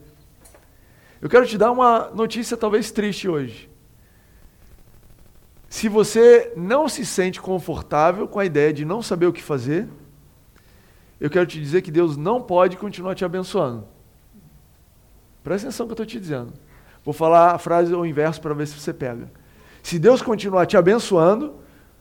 Eu 1.20 1.28
quero 1.28 1.46
te 1.46 1.56
dar 1.56 1.72
uma 1.72 2.10
notícia 2.14 2.56
talvez 2.56 2.90
triste 2.90 3.28
hoje. 3.28 3.68
Se 5.76 5.90
você 5.90 6.54
não 6.56 6.88
se 6.88 7.04
sente 7.04 7.38
confortável 7.38 8.26
com 8.26 8.38
a 8.38 8.46
ideia 8.46 8.72
de 8.72 8.82
não 8.82 9.02
saber 9.02 9.26
o 9.26 9.32
que 9.32 9.42
fazer, 9.42 9.86
eu 11.20 11.28
quero 11.28 11.44
te 11.44 11.60
dizer 11.60 11.82
que 11.82 11.90
Deus 11.90 12.16
não 12.16 12.40
pode 12.40 12.78
continuar 12.78 13.14
te 13.14 13.26
abençoando. 13.26 13.86
Presta 15.44 15.68
atenção 15.68 15.84
no 15.84 15.88
que 15.88 16.00
eu 16.00 16.04
estou 16.04 16.06
te 16.06 16.18
dizendo. 16.18 16.54
Vou 17.04 17.12
falar 17.12 17.54
a 17.54 17.58
frase 17.58 17.92
ao 17.92 18.06
inverso 18.06 18.40
para 18.40 18.54
ver 18.54 18.66
se 18.66 18.80
você 18.80 18.90
pega. 18.90 19.30
Se 19.82 19.98
Deus 19.98 20.22
continuar 20.22 20.64
te 20.64 20.78
abençoando 20.78 21.56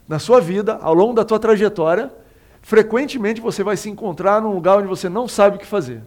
na 0.08 0.20
sua 0.20 0.39
vida, 0.39 0.79
ao 0.82 0.94
longo 0.94 1.13
da 1.13 1.25
tua 1.25 1.38
trajetória, 1.38 2.13
frequentemente 2.62 3.41
você 3.41 3.62
vai 3.62 3.75
se 3.75 3.89
encontrar 3.89 4.41
num 4.41 4.53
lugar 4.53 4.77
onde 4.77 4.88
você 4.88 5.10
não 5.10 5.27
sabe 5.27 5.58
o 5.58 5.60
que 5.60 5.65
fazer. 5.65 6.01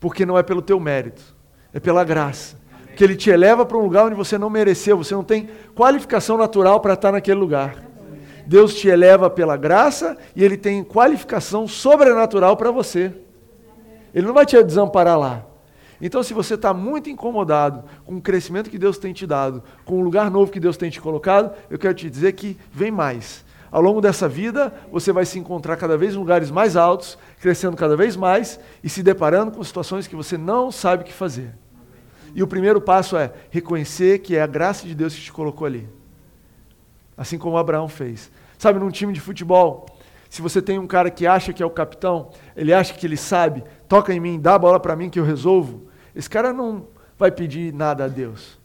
Porque 0.00 0.24
não 0.24 0.38
é 0.38 0.42
pelo 0.42 0.62
teu 0.62 0.80
mérito, 0.80 1.36
é 1.74 1.78
pela 1.78 2.02
graça. 2.04 2.56
Que 2.98 3.04
ele 3.04 3.14
te 3.14 3.30
eleva 3.30 3.64
para 3.64 3.78
um 3.78 3.82
lugar 3.82 4.06
onde 4.06 4.16
você 4.16 4.36
não 4.36 4.50
mereceu, 4.50 4.96
você 4.98 5.14
não 5.14 5.22
tem 5.22 5.48
qualificação 5.72 6.36
natural 6.36 6.80
para 6.80 6.94
estar 6.94 7.12
naquele 7.12 7.38
lugar. 7.38 7.76
Deus 8.44 8.74
te 8.74 8.88
eleva 8.88 9.30
pela 9.30 9.56
graça 9.56 10.18
e 10.34 10.42
ele 10.42 10.56
tem 10.56 10.82
qualificação 10.82 11.68
sobrenatural 11.68 12.56
para 12.56 12.72
você. 12.72 13.14
Ele 14.12 14.26
não 14.26 14.34
vai 14.34 14.44
te 14.44 14.60
desamparar 14.64 15.16
lá. 15.16 15.46
Então, 16.00 16.24
se 16.24 16.34
você 16.34 16.54
está 16.54 16.74
muito 16.74 17.08
incomodado 17.08 17.84
com 18.04 18.16
o 18.16 18.20
crescimento 18.20 18.68
que 18.68 18.76
Deus 18.76 18.98
tem 18.98 19.12
te 19.12 19.28
dado, 19.28 19.62
com 19.84 20.00
o 20.00 20.02
lugar 20.02 20.28
novo 20.28 20.50
que 20.50 20.58
Deus 20.58 20.76
tem 20.76 20.90
te 20.90 21.00
colocado, 21.00 21.54
eu 21.70 21.78
quero 21.78 21.94
te 21.94 22.10
dizer 22.10 22.32
que 22.32 22.58
vem 22.72 22.90
mais. 22.90 23.44
Ao 23.70 23.80
longo 23.80 24.00
dessa 24.00 24.28
vida, 24.28 24.74
você 24.90 25.12
vai 25.12 25.24
se 25.24 25.38
encontrar 25.38 25.76
cada 25.76 25.96
vez 25.96 26.14
em 26.14 26.18
lugares 26.18 26.50
mais 26.50 26.74
altos, 26.74 27.16
crescendo 27.40 27.76
cada 27.76 27.96
vez 27.96 28.16
mais 28.16 28.58
e 28.82 28.88
se 28.88 29.04
deparando 29.04 29.52
com 29.52 29.62
situações 29.62 30.08
que 30.08 30.16
você 30.16 30.36
não 30.36 30.72
sabe 30.72 31.04
o 31.04 31.06
que 31.06 31.12
fazer. 31.12 31.54
E 32.34 32.42
o 32.42 32.46
primeiro 32.46 32.80
passo 32.80 33.16
é 33.16 33.32
reconhecer 33.50 34.20
que 34.20 34.36
é 34.36 34.42
a 34.42 34.46
graça 34.46 34.86
de 34.86 34.94
Deus 34.94 35.14
que 35.14 35.20
te 35.20 35.32
colocou 35.32 35.66
ali. 35.66 35.88
Assim 37.16 37.38
como 37.38 37.56
Abraão 37.56 37.88
fez. 37.88 38.30
Sabe, 38.58 38.78
num 38.78 38.90
time 38.90 39.12
de 39.12 39.20
futebol, 39.20 39.86
se 40.28 40.42
você 40.42 40.60
tem 40.60 40.78
um 40.78 40.86
cara 40.86 41.10
que 41.10 41.26
acha 41.26 41.52
que 41.52 41.62
é 41.62 41.66
o 41.66 41.70
capitão, 41.70 42.30
ele 42.56 42.72
acha 42.72 42.92
que 42.94 43.06
ele 43.06 43.16
sabe, 43.16 43.64
toca 43.88 44.12
em 44.12 44.20
mim, 44.20 44.38
dá 44.38 44.54
a 44.54 44.58
bola 44.58 44.78
para 44.78 44.94
mim 44.94 45.08
que 45.08 45.18
eu 45.18 45.24
resolvo. 45.24 45.88
Esse 46.14 46.28
cara 46.28 46.52
não 46.52 46.86
vai 47.18 47.30
pedir 47.30 47.72
nada 47.72 48.04
a 48.04 48.08
Deus. 48.08 48.58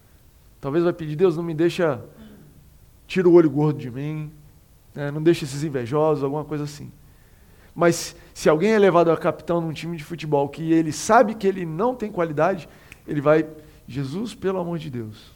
Talvez 0.60 0.84
vai 0.84 0.94
pedir, 0.94 1.16
Deus, 1.16 1.36
não 1.36 1.44
me 1.44 1.54
deixa, 1.54 2.04
tira 3.08 3.28
o 3.28 3.34
olho 3.34 3.50
gordo 3.50 3.80
de 3.80 3.90
mim, 3.90 4.32
né? 4.94 5.12
não 5.12 5.22
deixa 5.22 5.46
esses 5.46 5.64
invejosos, 5.64 6.24
alguma 6.24 6.44
coisa 6.44 6.64
assim. 6.64 6.92
Mas 7.76 8.16
se 8.34 8.50
alguém 8.50 8.72
é 8.72 8.80
levado 8.80 9.12
a 9.12 9.18
capitão 9.18 9.60
num 9.60 9.74
time 9.74 9.98
de 9.98 10.04
futebol 10.04 10.48
que 10.48 10.72
ele 10.72 10.92
sabe 10.92 11.34
que 11.34 11.48
ele 11.48 11.66
não 11.66 11.96
tem 11.96 12.12
qualidade, 12.12 12.70
ele 13.08 13.22
vai, 13.22 13.48
Jesus, 13.88 14.34
pelo 14.34 14.60
amor 14.60 14.78
de 14.80 14.90
Deus, 14.90 15.32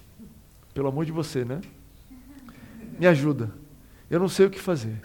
pelo 0.74 0.88
amor 0.88 1.06
de 1.06 1.12
você, 1.12 1.44
né? 1.44 1.62
Me 3.00 3.08
ajuda. 3.08 3.52
Eu 4.10 4.20
não 4.20 4.30
sei 4.30 4.46
o 4.46 4.50
que 4.50 4.60
fazer. 4.60 5.02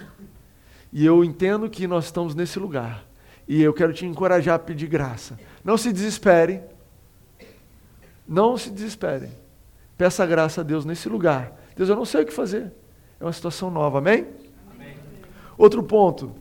E 0.93 1.05
eu 1.05 1.25
entendo 1.25 1.69
que 1.69 1.87
nós 1.87 2.07
estamos 2.07 2.35
nesse 2.35 2.59
lugar. 2.59 3.05
E 3.49 3.61
eu 3.61 3.73
quero 3.73 3.93
te 3.93 4.07
encorajar 4.07 4.55
a 4.55 4.59
pedir 4.59 4.87
graça. 4.87 5.39
Não 5.65 5.77
se 5.77 5.93
desespere. 5.93 6.61
Não 8.27 8.57
se 8.57 8.71
desespere. 8.71 9.31
Peça 9.97 10.25
graça 10.25 10.61
a 10.61 10.65
Deus 10.65 10.85
nesse 10.85 11.09
lugar. 11.09 11.59
Deus, 11.77 11.89
eu 11.89 11.97
não 11.97 12.05
sei 12.05 12.23
o 12.23 12.27
que 12.27 12.33
fazer. 12.33 12.73
É 13.19 13.25
uma 13.25 13.33
situação 13.33 13.71
nova. 13.71 13.99
Amém? 13.99 14.27
Amém. 14.75 14.97
Outro 15.59 15.83
ponto. 15.83 16.33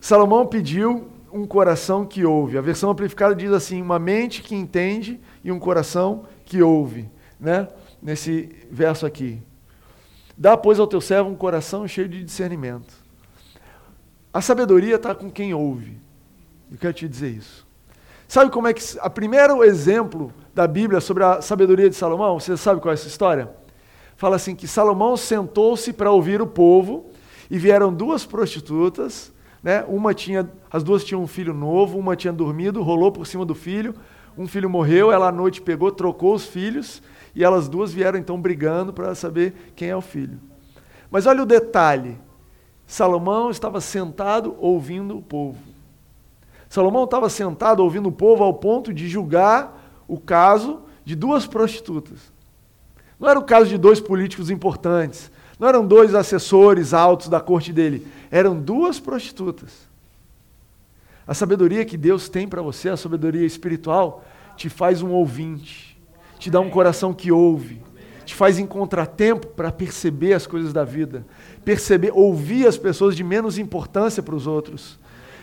Salomão 0.00 0.46
pediu 0.46 1.10
um 1.34 1.46
coração 1.46 2.06
que 2.06 2.24
ouve. 2.24 2.56
A 2.56 2.62
versão 2.62 2.90
amplificada 2.90 3.34
diz 3.34 3.52
assim: 3.52 3.82
uma 3.82 3.98
mente 3.98 4.42
que 4.42 4.54
entende 4.54 5.20
e 5.42 5.50
um 5.50 5.58
coração 5.58 6.24
que 6.44 6.62
ouve. 6.62 7.10
Né? 7.38 7.68
Nesse 8.00 8.48
verso 8.70 9.04
aqui. 9.04 9.42
Dá, 10.36 10.56
pois, 10.56 10.78
ao 10.78 10.86
teu 10.86 11.00
servo 11.00 11.30
um 11.30 11.36
coração 11.36 11.86
cheio 11.86 12.08
de 12.08 12.24
discernimento 12.24 13.04
a 14.34 14.40
sabedoria 14.40 14.96
está 14.96 15.14
com 15.14 15.30
quem 15.30 15.54
ouve. 15.54 15.96
Eu 16.68 16.76
quero 16.76 16.92
te 16.92 17.08
dizer 17.08 17.28
isso. 17.28 17.64
Sabe 18.26 18.50
como 18.50 18.66
é 18.66 18.74
que. 18.74 18.82
O 18.98 19.08
primeiro 19.10 19.62
exemplo 19.62 20.32
da 20.52 20.66
Bíblia 20.66 21.00
sobre 21.00 21.22
a 21.22 21.40
sabedoria 21.40 21.88
de 21.88 21.94
Salomão, 21.94 22.40
você 22.40 22.56
sabe 22.56 22.80
qual 22.80 22.90
é 22.90 22.94
essa 22.94 23.06
história? 23.06 23.48
Fala 24.16 24.34
assim: 24.34 24.56
que 24.56 24.66
Salomão 24.66 25.16
sentou-se 25.16 25.92
para 25.92 26.10
ouvir 26.10 26.42
o 26.42 26.48
povo 26.48 27.12
e 27.48 27.56
vieram 27.56 27.94
duas 27.94 28.26
prostitutas. 28.26 29.32
Né? 29.64 29.82
Uma 29.88 30.12
tinha, 30.12 30.46
as 30.70 30.82
duas 30.82 31.02
tinham 31.02 31.22
um 31.22 31.26
filho 31.26 31.54
novo, 31.54 31.98
uma 31.98 32.14
tinha 32.14 32.32
dormido, 32.34 32.82
rolou 32.82 33.10
por 33.10 33.26
cima 33.26 33.46
do 33.46 33.54
filho, 33.54 33.94
um 34.36 34.46
filho 34.46 34.68
morreu, 34.68 35.10
ela 35.10 35.28
à 35.28 35.32
noite 35.32 35.62
pegou, 35.62 35.90
trocou 35.90 36.34
os 36.34 36.44
filhos, 36.44 37.02
e 37.34 37.42
elas 37.42 37.66
duas 37.66 37.90
vieram 37.90 38.18
então 38.18 38.38
brigando 38.38 38.92
para 38.92 39.14
saber 39.14 39.72
quem 39.74 39.88
é 39.88 39.96
o 39.96 40.02
filho. 40.02 40.38
Mas 41.10 41.24
olha 41.24 41.42
o 41.42 41.46
detalhe: 41.46 42.18
Salomão 42.86 43.50
estava 43.50 43.80
sentado 43.80 44.54
ouvindo 44.58 45.16
o 45.16 45.22
povo. 45.22 45.58
Salomão 46.68 47.04
estava 47.04 47.30
sentado 47.30 47.80
ouvindo 47.80 48.10
o 48.10 48.12
povo 48.12 48.44
ao 48.44 48.52
ponto 48.52 48.92
de 48.92 49.08
julgar 49.08 50.04
o 50.06 50.18
caso 50.18 50.82
de 51.04 51.14
duas 51.14 51.46
prostitutas. 51.46 52.32
Não 53.18 53.30
era 53.30 53.38
o 53.38 53.44
caso 53.44 53.70
de 53.70 53.78
dois 53.78 54.00
políticos 54.00 54.50
importantes, 54.50 55.30
não 55.64 55.68
eram 55.70 55.86
dois 55.86 56.14
assessores 56.14 56.92
altos 56.92 57.26
da 57.26 57.40
corte 57.40 57.72
dele, 57.72 58.06
eram 58.30 58.54
duas 58.54 59.00
prostitutas. 59.00 59.88
A 61.26 61.32
sabedoria 61.32 61.86
que 61.86 61.96
Deus 61.96 62.28
tem 62.28 62.46
para 62.46 62.60
você, 62.60 62.90
a 62.90 62.98
sabedoria 62.98 63.46
espiritual, 63.46 64.22
te 64.58 64.68
faz 64.68 65.00
um 65.00 65.10
ouvinte, 65.12 65.98
te 66.38 66.50
dá 66.50 66.60
um 66.60 66.68
coração 66.68 67.14
que 67.14 67.32
ouve, 67.32 67.80
te 68.26 68.34
faz 68.34 68.58
encontrar 68.58 69.06
tempo 69.06 69.46
para 69.46 69.72
perceber 69.72 70.34
as 70.34 70.46
coisas 70.46 70.70
da 70.70 70.84
vida, 70.84 71.24
perceber, 71.64 72.12
ouvir 72.12 72.66
as 72.66 72.76
pessoas 72.76 73.16
de 73.16 73.24
menos 73.24 73.56
importância 73.56 74.22
para 74.22 74.34
os 74.34 74.46
outros. 74.46 74.98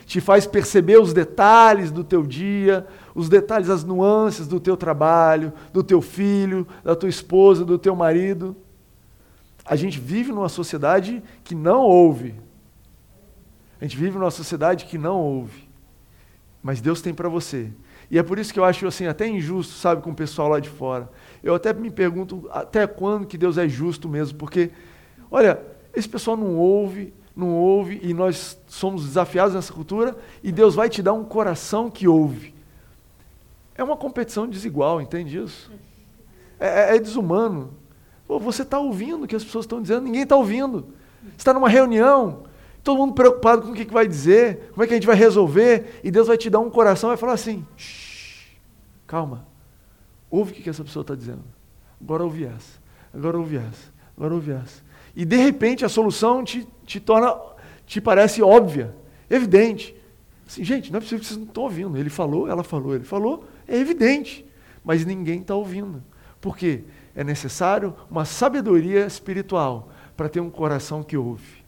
Te 0.05 0.21
faz 0.21 0.45
perceber 0.45 1.01
os 1.01 1.13
detalhes 1.13 1.89
do 1.89 2.03
teu 2.03 2.21
dia, 2.21 2.85
os 3.15 3.27
detalhes, 3.27 3.71
as 3.71 3.83
nuances 3.83 4.47
do 4.47 4.59
teu 4.59 4.77
trabalho, 4.77 5.51
do 5.73 5.81
teu 5.81 5.99
filho, 5.99 6.67
da 6.83 6.95
tua 6.95 7.09
esposa, 7.09 7.65
do 7.65 7.79
teu 7.79 7.95
marido. 7.95 8.55
A 9.71 9.75
gente 9.77 10.01
vive 10.01 10.33
numa 10.33 10.49
sociedade 10.49 11.23
que 11.45 11.55
não 11.55 11.79
ouve. 11.79 12.35
A 13.79 13.85
gente 13.85 13.95
vive 13.95 14.17
numa 14.19 14.29
sociedade 14.29 14.83
que 14.83 14.97
não 14.97 15.17
ouve. 15.17 15.69
Mas 16.61 16.81
Deus 16.81 17.01
tem 17.01 17.13
para 17.13 17.29
você. 17.29 17.71
E 18.09 18.19
é 18.19 18.23
por 18.23 18.37
isso 18.37 18.51
que 18.51 18.59
eu 18.59 18.65
acho 18.65 18.85
assim 18.85 19.05
até 19.05 19.25
injusto, 19.25 19.71
sabe, 19.75 20.01
com 20.01 20.11
o 20.11 20.13
pessoal 20.13 20.49
lá 20.49 20.59
de 20.59 20.67
fora. 20.67 21.09
Eu 21.41 21.55
até 21.55 21.71
me 21.71 21.89
pergunto 21.89 22.49
até 22.51 22.85
quando 22.85 23.25
que 23.25 23.37
Deus 23.37 23.57
é 23.57 23.65
justo 23.69 24.09
mesmo, 24.09 24.37
porque 24.37 24.71
olha, 25.31 25.57
esse 25.95 26.09
pessoal 26.09 26.35
não 26.35 26.57
ouve, 26.57 27.13
não 27.33 27.55
ouve, 27.55 27.97
e 28.03 28.13
nós 28.13 28.59
somos 28.67 29.05
desafiados 29.05 29.55
nessa 29.55 29.71
cultura, 29.71 30.17
e 30.43 30.51
Deus 30.51 30.75
vai 30.75 30.89
te 30.89 31.01
dar 31.01 31.13
um 31.13 31.23
coração 31.23 31.89
que 31.89 32.09
ouve. 32.09 32.53
É 33.73 33.81
uma 33.81 33.95
competição 33.95 34.49
desigual, 34.49 35.01
entende 35.01 35.41
isso? 35.41 35.71
É, 36.59 36.91
é, 36.91 36.95
é 36.97 36.99
desumano. 36.99 37.79
Pô, 38.31 38.39
você 38.39 38.61
está 38.61 38.79
ouvindo 38.79 39.25
o 39.25 39.27
que 39.27 39.35
as 39.35 39.43
pessoas 39.43 39.65
estão 39.65 39.81
dizendo, 39.81 40.03
ninguém 40.03 40.21
está 40.21 40.37
ouvindo. 40.37 40.85
Você 41.21 41.39
está 41.39 41.53
numa 41.53 41.67
reunião, 41.67 42.43
todo 42.81 42.97
mundo 42.97 43.13
preocupado 43.13 43.63
com 43.63 43.71
o 43.71 43.73
que, 43.73 43.83
que 43.83 43.91
vai 43.91 44.07
dizer, 44.07 44.69
como 44.69 44.85
é 44.85 44.87
que 44.87 44.93
a 44.93 44.95
gente 44.95 45.05
vai 45.05 45.17
resolver, 45.17 45.99
e 46.01 46.09
Deus 46.09 46.29
vai 46.29 46.37
te 46.37 46.49
dar 46.49 46.61
um 46.61 46.69
coração 46.69 47.09
e 47.09 47.11
vai 47.11 47.17
falar 47.17 47.33
assim: 47.33 47.65
calma, 49.05 49.45
ouve 50.29 50.53
o 50.53 50.55
que, 50.55 50.63
que 50.63 50.69
essa 50.69 50.81
pessoa 50.81 51.01
está 51.01 51.13
dizendo. 51.13 51.43
Agora 51.99 52.23
ouve 52.23 52.45
essa, 52.45 52.79
agora 53.13 53.37
ouve 53.37 53.57
essa, 53.57 53.91
agora 54.15 54.33
ouve 54.33 54.51
essa. 54.51 54.81
E 55.13 55.25
de 55.25 55.35
repente 55.35 55.83
a 55.83 55.89
solução 55.89 56.41
te, 56.41 56.65
te 56.85 57.01
torna, 57.01 57.37
te 57.85 57.99
parece 57.99 58.41
óbvia, 58.41 58.95
evidente. 59.29 59.93
Assim, 60.47 60.63
gente, 60.63 60.89
não 60.89 60.99
é 60.99 61.01
possível 61.01 61.19
que 61.19 61.25
vocês 61.25 61.37
não 61.37 61.47
estão 61.47 61.63
ouvindo. 61.63 61.97
Ele 61.97 62.09
falou, 62.09 62.47
ela 62.47 62.63
falou, 62.63 62.95
ele 62.95 63.03
falou, 63.03 63.43
é 63.67 63.75
evidente. 63.75 64.45
Mas 64.85 65.05
ninguém 65.05 65.41
está 65.41 65.53
ouvindo. 65.53 66.01
Por 66.39 66.55
quê? 66.55 66.85
É 67.15 67.23
necessário 67.23 67.93
uma 68.09 68.25
sabedoria 68.25 69.05
espiritual 69.05 69.89
para 70.15 70.29
ter 70.29 70.39
um 70.39 70.49
coração 70.49 71.03
que 71.03 71.17
ouve. 71.17 71.61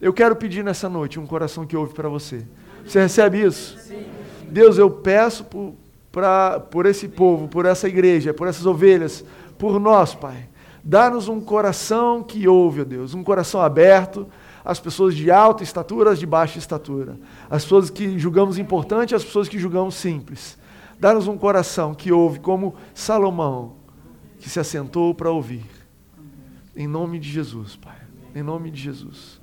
Eu 0.00 0.12
quero 0.12 0.36
pedir 0.36 0.62
nessa 0.62 0.88
noite 0.88 1.18
um 1.18 1.26
coração 1.26 1.66
que 1.66 1.76
ouve 1.76 1.92
para 1.92 2.08
você. 2.08 2.44
Você 2.86 3.00
recebe 3.00 3.42
isso? 3.42 3.76
Sim. 3.78 4.06
Deus, 4.48 4.78
eu 4.78 4.88
peço 4.88 5.44
por, 5.44 5.74
pra, 6.12 6.60
por 6.60 6.86
esse 6.86 7.08
povo, 7.08 7.48
por 7.48 7.66
essa 7.66 7.88
igreja, 7.88 8.32
por 8.32 8.46
essas 8.46 8.64
ovelhas, 8.64 9.24
por 9.58 9.80
nós, 9.80 10.14
Pai. 10.14 10.48
Dá-nos 10.82 11.28
um 11.28 11.40
coração 11.40 12.22
que 12.22 12.46
ouve, 12.46 12.80
ó 12.82 12.84
Deus, 12.84 13.12
um 13.12 13.22
coração 13.22 13.60
aberto 13.60 14.26
às 14.64 14.78
pessoas 14.78 15.14
de 15.14 15.30
alta 15.30 15.62
estatura, 15.62 16.12
às 16.12 16.18
de 16.18 16.26
baixa 16.26 16.58
estatura, 16.58 17.18
as 17.50 17.64
pessoas 17.64 17.90
que 17.90 18.18
julgamos 18.18 18.58
importante, 18.58 19.14
as 19.14 19.24
pessoas 19.24 19.48
que 19.48 19.58
julgamos 19.58 19.96
simples. 19.96 20.56
Dá-nos 20.98 21.28
um 21.28 21.36
coração 21.36 21.94
que 21.94 22.10
ouve, 22.10 22.38
como 22.38 22.74
Salomão, 22.94 23.76
que 24.38 24.48
se 24.48 24.60
assentou 24.60 25.14
para 25.14 25.30
ouvir. 25.30 25.64
Em 26.76 26.86
nome 26.86 27.18
de 27.18 27.28
Jesus, 27.28 27.76
Pai. 27.76 27.96
Em 28.34 28.42
nome 28.42 28.70
de 28.70 28.80
Jesus. 28.80 29.40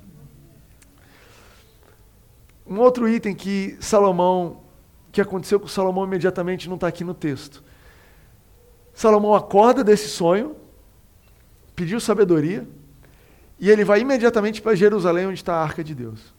Um 2.66 2.78
outro 2.80 3.08
item 3.08 3.34
que 3.34 3.76
Salomão, 3.80 4.62
que 5.12 5.20
aconteceu 5.20 5.60
com 5.60 5.68
Salomão 5.68 6.04
imediatamente, 6.04 6.68
não 6.68 6.74
está 6.76 6.88
aqui 6.88 7.04
no 7.04 7.14
texto. 7.14 7.62
Salomão 8.92 9.34
acorda 9.34 9.84
desse 9.84 10.08
sonho, 10.08 10.56
pediu 11.74 12.00
sabedoria, 12.00 12.66
e 13.60 13.70
ele 13.70 13.84
vai 13.84 14.00
imediatamente 14.00 14.60
para 14.60 14.74
Jerusalém, 14.74 15.26
onde 15.26 15.38
está 15.38 15.56
a 15.56 15.62
arca 15.62 15.84
de 15.84 15.94
Deus. 15.94 16.34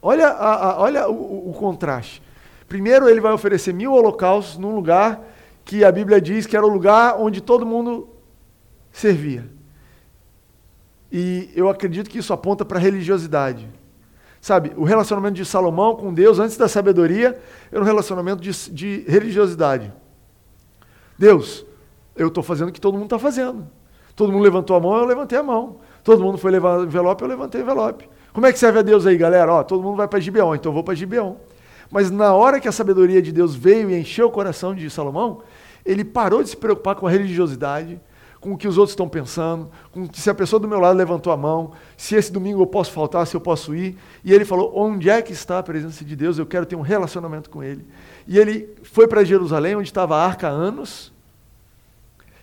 Olha, 0.00 0.28
a, 0.28 0.54
a, 0.54 0.80
olha 0.80 1.08
o, 1.08 1.50
o, 1.50 1.52
contraste. 1.54 2.22
Primeiro, 2.68 3.08
ele 3.08 3.20
vai 3.20 3.32
oferecer 3.32 3.72
mil 3.72 3.92
holocaustos 3.92 4.58
num 4.58 4.74
lugar 4.74 5.20
que 5.64 5.84
a 5.84 5.90
Bíblia 5.90 6.20
diz 6.20 6.46
que 6.46 6.56
era 6.56 6.66
o 6.66 6.68
lugar 6.68 7.16
onde 7.18 7.40
todo 7.40 7.64
mundo 7.64 8.08
servia. 8.92 9.48
E 11.10 11.50
eu 11.54 11.68
acredito 11.68 12.10
que 12.10 12.18
isso 12.18 12.32
aponta 12.32 12.64
para 12.64 12.78
a 12.78 12.80
religiosidade. 12.80 13.68
Sabe, 14.40 14.72
o 14.76 14.84
relacionamento 14.84 15.36
de 15.36 15.44
Salomão 15.44 15.96
com 15.96 16.12
Deus, 16.12 16.38
antes 16.38 16.56
da 16.56 16.68
sabedoria, 16.68 17.40
era 17.72 17.80
um 17.80 17.84
relacionamento 17.84 18.42
de, 18.42 18.52
de 18.70 19.04
religiosidade. 19.08 19.90
Deus, 21.18 21.64
eu 22.14 22.28
estou 22.28 22.42
fazendo 22.42 22.68
o 22.68 22.72
que 22.72 22.80
todo 22.80 22.94
mundo 22.94 23.04
está 23.04 23.18
fazendo. 23.18 23.66
Todo 24.14 24.30
mundo 24.32 24.42
levantou 24.42 24.76
a 24.76 24.80
mão, 24.80 24.96
eu 24.96 25.04
levantei 25.04 25.38
a 25.38 25.42
mão. 25.42 25.76
Todo 26.02 26.22
mundo 26.22 26.36
foi 26.36 26.50
levar 26.50 26.80
envelope, 26.80 27.22
eu 27.22 27.28
levantei 27.28 27.62
envelope. 27.62 28.08
Como 28.32 28.46
é 28.46 28.52
que 28.52 28.58
serve 28.58 28.80
a 28.80 28.82
Deus 28.82 29.06
aí, 29.06 29.16
galera? 29.16 29.52
Ó, 29.52 29.62
todo 29.62 29.82
mundo 29.82 29.96
vai 29.96 30.06
para 30.06 30.20
Gibeon, 30.20 30.54
então 30.54 30.70
eu 30.70 30.74
vou 30.74 30.84
para 30.84 30.94
Gibeon. 30.94 31.36
Mas 31.94 32.10
na 32.10 32.34
hora 32.34 32.58
que 32.58 32.66
a 32.66 32.72
sabedoria 32.72 33.22
de 33.22 33.30
Deus 33.30 33.54
veio 33.54 33.88
e 33.88 33.96
encheu 33.96 34.26
o 34.26 34.30
coração 34.32 34.74
de 34.74 34.90
Salomão, 34.90 35.42
ele 35.86 36.04
parou 36.04 36.42
de 36.42 36.48
se 36.48 36.56
preocupar 36.56 36.96
com 36.96 37.06
a 37.06 37.10
religiosidade, 37.10 38.00
com 38.40 38.52
o 38.52 38.58
que 38.58 38.66
os 38.66 38.76
outros 38.76 38.94
estão 38.94 39.08
pensando, 39.08 39.70
com 39.92 40.12
se 40.12 40.28
a 40.28 40.34
pessoa 40.34 40.58
do 40.58 40.66
meu 40.66 40.80
lado 40.80 40.96
levantou 40.98 41.32
a 41.32 41.36
mão, 41.36 41.70
se 41.96 42.16
esse 42.16 42.32
domingo 42.32 42.60
eu 42.60 42.66
posso 42.66 42.90
faltar, 42.90 43.24
se 43.28 43.36
eu 43.36 43.40
posso 43.40 43.76
ir. 43.76 43.96
E 44.24 44.32
ele 44.32 44.44
falou: 44.44 44.72
onde 44.74 45.08
é 45.08 45.22
que 45.22 45.32
está 45.32 45.60
a 45.60 45.62
presença 45.62 46.04
de 46.04 46.16
Deus? 46.16 46.36
Eu 46.36 46.46
quero 46.46 46.66
ter 46.66 46.74
um 46.74 46.80
relacionamento 46.80 47.48
com 47.48 47.62
Ele. 47.62 47.86
E 48.26 48.40
ele 48.40 48.74
foi 48.82 49.06
para 49.06 49.22
Jerusalém, 49.22 49.76
onde 49.76 49.86
estava 49.86 50.16
a 50.16 50.26
arca 50.26 50.48
há 50.48 50.50
anos, 50.50 51.12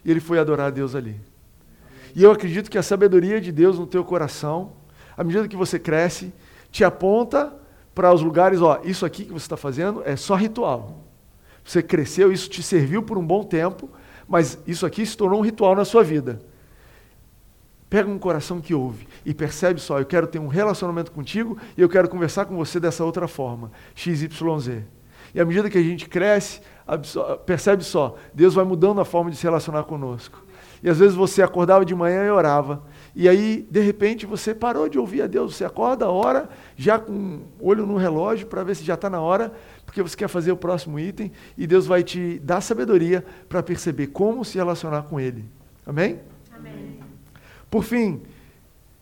e 0.06 0.10
ele 0.10 0.22
foi 0.22 0.40
adorar 0.40 0.68
a 0.68 0.72
Deus 0.72 0.96
ali. 0.96 1.20
E 2.16 2.24
eu 2.24 2.32
acredito 2.32 2.72
que 2.72 2.78
a 2.78 2.84
sabedoria 2.84 3.42
de 3.42 3.52
Deus 3.52 3.78
no 3.78 3.86
teu 3.86 4.06
coração, 4.06 4.72
à 5.18 5.26
medida 5.26 5.46
que 5.46 5.58
você 5.58 5.78
cresce, 5.78 6.32
te 6.72 6.86
aponta 6.86 7.60
para 7.94 8.14
os 8.14 8.22
lugares, 8.22 8.62
ó, 8.62 8.80
isso 8.84 9.06
aqui 9.06 9.26
que 9.26 9.34
você 9.34 9.46
está 9.46 9.58
fazendo 9.58 10.02
é 10.06 10.16
só 10.16 10.36
ritual. 10.36 11.04
Você 11.64 11.84
cresceu, 11.84 12.32
isso 12.32 12.50
te 12.50 12.64
serviu 12.64 13.04
por 13.04 13.18
um 13.18 13.26
bom 13.26 13.44
tempo, 13.44 13.90
mas 14.28 14.58
isso 14.66 14.86
aqui 14.86 15.06
se 15.06 15.16
tornou 15.16 15.40
um 15.40 15.44
ritual 15.44 15.76
na 15.76 15.86
sua 15.86 16.04
vida. 16.04 16.42
Pega 17.90 18.10
um 18.10 18.18
coração 18.18 18.62
que 18.62 18.74
ouve 18.74 19.06
e 19.26 19.34
percebe 19.34 19.80
só, 19.82 20.00
eu 20.00 20.06
quero 20.06 20.26
ter 20.26 20.40
um 20.40 20.48
relacionamento 20.48 21.12
contigo 21.12 21.58
e 21.78 21.82
eu 21.82 21.90
quero 21.90 22.08
conversar 22.08 22.46
com 22.46 22.56
você 22.56 22.80
dessa 22.80 23.04
outra 23.04 23.28
forma, 23.28 23.70
XYZ. 23.94 24.84
E 25.34 25.42
à 25.42 25.46
medida 25.46 25.70
que 25.70 25.78
a 25.78 25.84
gente 25.84 26.08
cresce, 26.08 26.62
percebe 27.46 27.84
só, 27.84 28.16
Deus 28.34 28.54
vai 28.54 28.64
mudando 28.64 29.02
a 29.02 29.06
forma 29.06 29.30
de 29.30 29.36
se 29.36 29.44
relacionar 29.44 29.84
conosco. 29.84 30.42
E 30.82 30.90
às 30.90 31.00
vezes 31.00 31.16
você 31.16 31.42
acordava 31.44 31.86
de 31.86 31.94
manhã 31.94 32.26
e 32.26 32.30
orava. 32.32 32.82
E 33.16 33.28
aí, 33.28 33.68
de 33.70 33.82
repente, 33.82 34.26
você 34.26 34.56
parou 34.56 34.88
de 34.88 34.98
ouvir 34.98 35.22
a 35.22 35.28
Deus. 35.28 35.56
Você 35.56 35.66
acorda 35.66 36.06
a 36.06 36.10
hora, 36.10 36.50
já 36.78 36.98
com 36.98 37.42
olho 37.60 37.86
no 37.86 37.98
relógio, 37.98 38.48
para 38.48 38.64
ver 38.64 38.76
se 38.76 38.84
já 38.84 38.94
está 38.94 39.10
na 39.10 39.20
hora, 39.20 39.52
porque 39.86 40.02
você 40.02 40.16
quer 40.16 40.30
fazer 40.30 40.52
o 40.52 40.58
próximo 40.58 40.98
item. 41.00 41.32
E 41.58 41.68
Deus 41.68 41.86
vai 41.86 42.04
te 42.04 42.40
dar 42.40 42.62
sabedoria 42.62 43.26
para 43.50 43.62
perceber 43.62 44.08
como 44.08 44.46
se 44.46 44.58
relacionar 44.58 45.04
com 45.04 45.20
Ele. 45.20 45.46
Amém? 45.86 46.20
Amém. 46.54 47.00
Por 47.70 47.84
fim, 47.84 48.22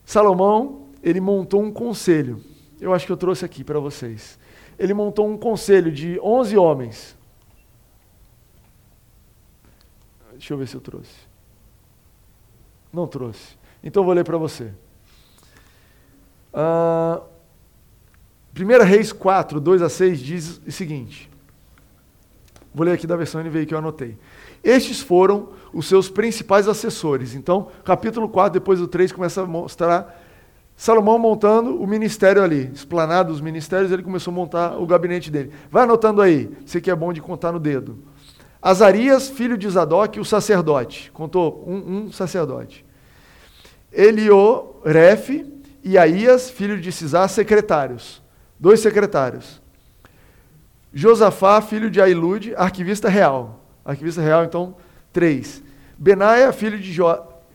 Salomão, 0.04 0.88
ele 1.04 1.22
montou 1.22 1.62
um 1.62 1.72
conselho. 1.72 2.44
Eu 2.82 2.94
acho 2.94 3.06
que 3.06 3.12
eu 3.12 3.18
trouxe 3.18 3.46
aqui 3.46 3.64
para 3.64 3.80
vocês. 3.80 4.40
Ele 4.78 4.94
montou 4.94 5.28
um 5.28 5.38
conselho 5.38 5.92
de 5.92 6.20
11 6.20 6.58
homens. 6.58 7.18
Deixa 10.32 10.54
eu 10.54 10.58
ver 10.58 10.68
se 10.68 10.76
eu 10.76 10.82
trouxe. 10.82 11.14
Não 12.92 13.06
trouxe. 13.06 13.58
Então 13.84 14.04
vou 14.04 14.14
ler 14.14 14.24
para 14.24 14.38
você. 14.38 14.72
Uh, 16.54 17.22
1 18.58 18.84
Reis 18.84 19.12
4, 19.12 19.60
2 19.60 19.82
a 19.82 19.90
6 19.90 20.20
diz 20.20 20.62
o 20.68 20.72
seguinte. 20.72 21.30
Vou 22.74 22.86
ler 22.86 22.94
aqui 22.94 23.08
da 23.08 23.16
versão 23.16 23.44
NVI 23.44 23.66
que 23.66 23.74
eu 23.74 23.78
anotei. 23.78 24.18
Estes 24.64 25.00
foram 25.00 25.50
os 25.74 25.88
seus 25.88 26.10
principais 26.10 26.68
assessores. 26.68 27.34
Então, 27.34 27.70
capítulo 27.84 28.30
4, 28.30 28.54
depois 28.60 28.80
do 28.80 28.88
3, 28.88 29.12
começa 29.12 29.42
a 29.42 29.46
mostrar 29.46 30.22
Salomão 30.80 31.20
montando 31.20 31.76
o 31.76 31.86
ministério 31.86 32.42
ali, 32.42 32.72
explanado 32.74 33.34
os 33.34 33.42
ministérios, 33.42 33.92
ele 33.92 34.02
começou 34.02 34.32
a 34.32 34.36
montar 34.36 34.78
o 34.78 34.86
gabinete 34.86 35.30
dele. 35.30 35.52
Vai 35.70 35.84
anotando 35.84 36.22
aí, 36.22 36.50
você 36.66 36.80
que 36.80 36.90
é 36.90 36.96
bom 36.96 37.12
de 37.12 37.22
contar 37.22 37.52
no 37.52 37.60
dedo. 37.60 37.98
Azarias, 38.62 39.30
filho 39.30 39.58
de 39.58 39.70
Zadok, 39.70 40.22
o 40.22 40.26
sacerdote. 40.26 41.12
Contou 41.12 41.66
um, 41.68 42.06
um 42.06 42.12
sacerdote. 42.14 42.86
Elioref 43.92 45.46
e 45.84 45.98
Aías, 45.98 46.50
filho 46.50 46.80
de 46.80 46.92
Cisá, 46.92 47.28
secretários. 47.28 48.22
Dois 48.60 48.80
secretários. 48.80 49.62
Josafá, 50.94 51.62
filho 51.62 51.90
de 51.90 52.02
Ailude, 52.02 52.54
arquivista 52.56 53.10
real. 53.10 53.64
Arquivista 53.86 54.22
real, 54.22 54.44
então, 54.44 54.76
três. 55.14 55.64
Benaia, 55.98 56.52
filho 56.52 56.78
de 56.78 56.92
jo 56.92 57.06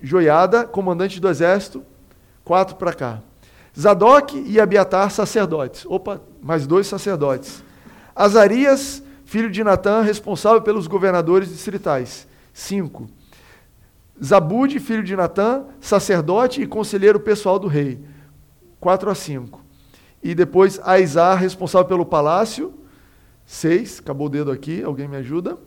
Joiada, 0.03 0.67
comandante 0.67 1.19
do 1.19 1.31
exército, 1.31 1.83
quatro 2.45 2.77
para 2.77 2.93
cá. 2.93 3.23
Zadok 3.79 4.39
e 4.47 4.61
Abiatar, 4.61 5.11
sacerdotes. 5.11 5.87
Opa, 5.87 6.21
mais 6.43 6.67
dois 6.67 6.87
sacerdotes. 6.87 7.65
Azarias, 8.15 9.03
filho 9.25 9.51
de 9.51 9.65
Natã, 9.65 10.03
responsável 10.03 10.61
pelos 10.61 10.87
governadores 10.87 11.49
distritais. 11.49 12.29
Cinco. 12.53 13.09
Zabude, 14.23 14.79
filho 14.79 15.03
de 15.03 15.17
Natã, 15.17 15.65
sacerdote 15.81 16.63
e 16.63 16.67
conselheiro 16.67 17.19
pessoal 17.19 17.59
do 17.59 17.67
rei. 17.67 18.01
4 18.81 19.11
a 19.11 19.15
5. 19.15 19.63
E 20.23 20.35
depois 20.35 20.81
Aizar, 20.85 21.39
responsável 21.39 21.87
pelo 21.87 22.07
palácio. 22.07 22.75
6, 23.45 24.01
acabou 24.01 24.27
o 24.27 24.31
dedo 24.31 24.51
aqui, 24.51 24.83
alguém 24.83 25.09
me 25.09 25.17
ajuda. 25.17 25.59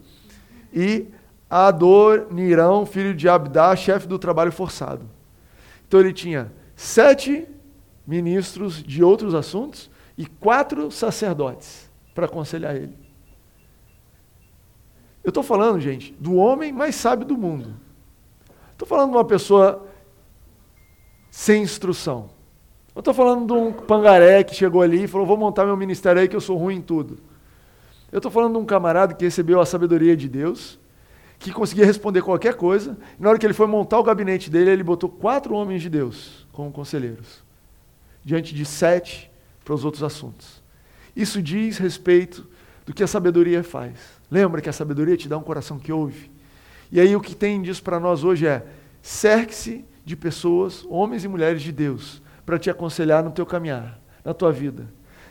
E 0.73 1.07
Adonirão, 1.49 2.85
filho 2.85 3.13
de 3.13 3.29
Abdá, 3.29 3.75
chefe 3.75 4.07
do 4.07 4.19
trabalho 4.19 4.51
forçado. 4.51 5.09
Então 5.87 5.99
ele 5.99 6.11
tinha 6.11 6.51
sete 6.75 7.47
ministros 8.05 8.83
de 8.83 9.03
outros 9.03 9.33
assuntos 9.33 9.89
e 10.17 10.25
quatro 10.25 10.91
sacerdotes 10.91 11.89
para 12.13 12.25
aconselhar 12.25 12.75
ele. 12.75 12.97
Eu 15.23 15.29
estou 15.29 15.43
falando, 15.43 15.79
gente, 15.79 16.13
do 16.19 16.35
homem 16.35 16.71
mais 16.71 16.95
sábio 16.95 17.25
do 17.25 17.37
mundo. 17.37 17.75
Estou 18.77 18.87
falando 18.87 19.09
de 19.09 19.17
uma 19.17 19.25
pessoa 19.25 19.87
sem 21.31 21.63
instrução. 21.63 22.29
Eu 22.93 22.99
estou 22.99 23.11
falando 23.11 23.47
de 23.47 23.53
um 23.53 23.73
pangaré 23.73 24.43
que 24.43 24.53
chegou 24.53 24.83
ali 24.83 25.05
e 25.05 25.07
falou: 25.07 25.25
vou 25.25 25.35
montar 25.35 25.65
meu 25.65 25.75
ministério 25.75 26.21
aí 26.21 26.27
que 26.27 26.35
eu 26.35 26.41
sou 26.41 26.55
ruim 26.55 26.75
em 26.75 26.81
tudo. 26.81 27.17
Eu 28.11 28.17
estou 28.17 28.31
falando 28.31 28.53
de 28.53 28.59
um 28.59 28.65
camarada 28.65 29.15
que 29.15 29.25
recebeu 29.25 29.59
a 29.59 29.65
sabedoria 29.65 30.15
de 30.15 30.29
Deus, 30.29 30.77
que 31.39 31.51
conseguia 31.51 31.87
responder 31.87 32.21
qualquer 32.21 32.53
coisa. 32.53 32.95
E 33.19 33.23
na 33.23 33.29
hora 33.29 33.39
que 33.39 33.47
ele 33.47 33.53
foi 33.55 33.65
montar 33.65 33.97
o 33.97 34.03
gabinete 34.03 34.47
dele, 34.47 34.69
ele 34.69 34.83
botou 34.83 35.09
quatro 35.09 35.55
homens 35.55 35.81
de 35.81 35.89
Deus 35.89 36.45
como 36.51 36.71
conselheiros, 36.71 37.43
diante 38.23 38.53
de 38.53 38.63
sete 38.63 39.31
para 39.65 39.73
os 39.73 39.83
outros 39.83 40.03
assuntos. 40.03 40.61
Isso 41.15 41.41
diz 41.41 41.79
respeito 41.79 42.45
do 42.85 42.93
que 42.93 43.01
a 43.01 43.07
sabedoria 43.07 43.63
faz. 43.63 43.93
Lembra 44.29 44.61
que 44.61 44.69
a 44.69 44.73
sabedoria 44.73 45.17
te 45.17 45.27
dá 45.27 45.35
um 45.35 45.43
coração 45.43 45.79
que 45.79 45.91
ouve. 45.91 46.36
E 46.91 46.99
aí 46.99 47.15
o 47.15 47.21
que 47.21 47.35
tem 47.35 47.61
disso 47.61 47.83
para 47.83 47.99
nós 47.99 48.23
hoje 48.23 48.47
é: 48.47 48.65
cerque-se 49.01 49.85
de 50.05 50.15
pessoas, 50.15 50.85
homens 50.89 51.23
e 51.23 51.27
mulheres 51.27 51.61
de 51.61 51.71
Deus, 51.71 52.21
para 52.45 52.57
te 52.57 52.69
aconselhar 52.69 53.23
no 53.23 53.31
teu 53.31 53.45
caminhar, 53.45 53.99
na 54.23 54.33
tua 54.33 54.51
vida. 54.51 54.87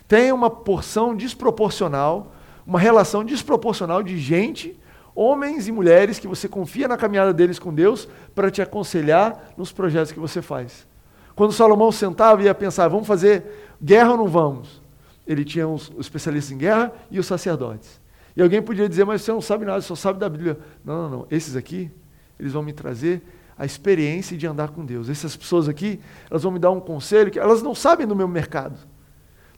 Tenha 0.07 0.33
uma 0.33 0.49
porção 0.49 1.15
desproporcional 1.15 2.31
uma 2.67 2.77
relação 2.77 3.23
desproporcional 3.23 4.03
de 4.03 4.17
gente, 4.19 4.77
homens 5.15 5.69
e 5.69 5.71
mulheres 5.71 6.19
que 6.19 6.27
você 6.27 6.49
confia 6.49 6.85
na 6.85 6.97
caminhada 6.97 7.33
deles 7.33 7.57
com 7.57 7.73
Deus 7.73 8.09
para 8.35 8.51
te 8.51 8.61
aconselhar 8.61 9.53
nos 9.55 9.71
projetos 9.71 10.11
que 10.11 10.19
você 10.19 10.41
faz. 10.41 10.85
Quando 11.33 11.53
Salomão 11.53 11.91
sentava 11.93 12.41
e 12.41 12.45
ia 12.45 12.53
pensar, 12.53 12.89
vamos 12.89 13.07
fazer 13.07 13.71
guerra 13.81 14.11
ou 14.11 14.17
não 14.17 14.27
vamos? 14.27 14.81
Ele 15.25 15.45
tinha 15.45 15.65
os, 15.65 15.91
especialistas 15.97 16.51
em 16.51 16.57
guerra 16.57 16.91
e 17.09 17.19
os 17.19 17.25
sacerdotes. 17.25 18.01
E 18.37 18.41
alguém 18.41 18.61
podia 18.61 18.87
dizer, 18.87 19.03
mas 19.03 19.21
você 19.21 19.31
não 19.33 19.41
sabe 19.41 19.65
nada, 19.65 19.81
só 19.81 19.95
sabe 19.95 20.17
da 20.17 20.29
Bíblia. 20.29 20.57
Não, 20.85 21.01
não, 21.01 21.09
não. 21.09 21.27
Esses 21.29 21.57
aqui, 21.57 21.91
eles 22.39 22.53
vão 22.53 22.63
me 22.63 22.71
trazer 22.71 23.21
a 23.57 23.65
experiência 23.65 24.37
de 24.37 24.47
andar 24.47 24.69
com 24.69 24.85
Deus. 24.85 25.09
Essas 25.09 25.35
pessoas 25.35 25.67
aqui, 25.67 25.99
elas 26.29 26.43
vão 26.43 26.53
me 26.53 26.59
dar 26.59 26.71
um 26.71 26.79
conselho 26.79 27.29
que 27.29 27.39
elas 27.39 27.61
não 27.61 27.75
sabem 27.75 28.07
do 28.07 28.15
meu 28.15 28.29
mercado 28.29 28.77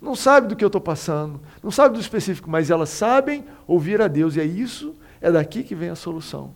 não 0.01 0.15
sabe 0.15 0.47
do 0.47 0.55
que 0.55 0.63
eu 0.63 0.67
estou 0.67 0.81
passando, 0.81 1.41
não 1.61 1.71
sabe 1.71 1.95
do 1.95 1.99
específico, 1.99 2.49
mas 2.49 2.69
elas 2.69 2.89
sabem 2.89 3.43
ouvir 3.67 4.01
a 4.01 4.07
Deus, 4.07 4.35
e 4.35 4.39
é 4.39 4.45
isso, 4.45 4.95
é 5.19 5.31
daqui 5.31 5.63
que 5.63 5.75
vem 5.75 5.89
a 5.89 5.95
solução. 5.95 6.55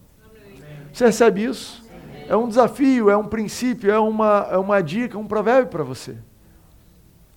Você 0.92 1.06
recebe 1.06 1.44
isso? 1.44 1.84
É 2.28 2.36
um 2.38 2.48
desafio, 2.48 3.10
é 3.10 3.18
um 3.18 3.28
princípio, 3.28 3.92
é 3.92 4.00
uma, 4.00 4.48
é 4.50 4.58
uma 4.58 4.82
dica, 4.82 5.18
um 5.18 5.28
provérbio 5.28 5.70
para 5.70 5.84
você. 5.84 6.16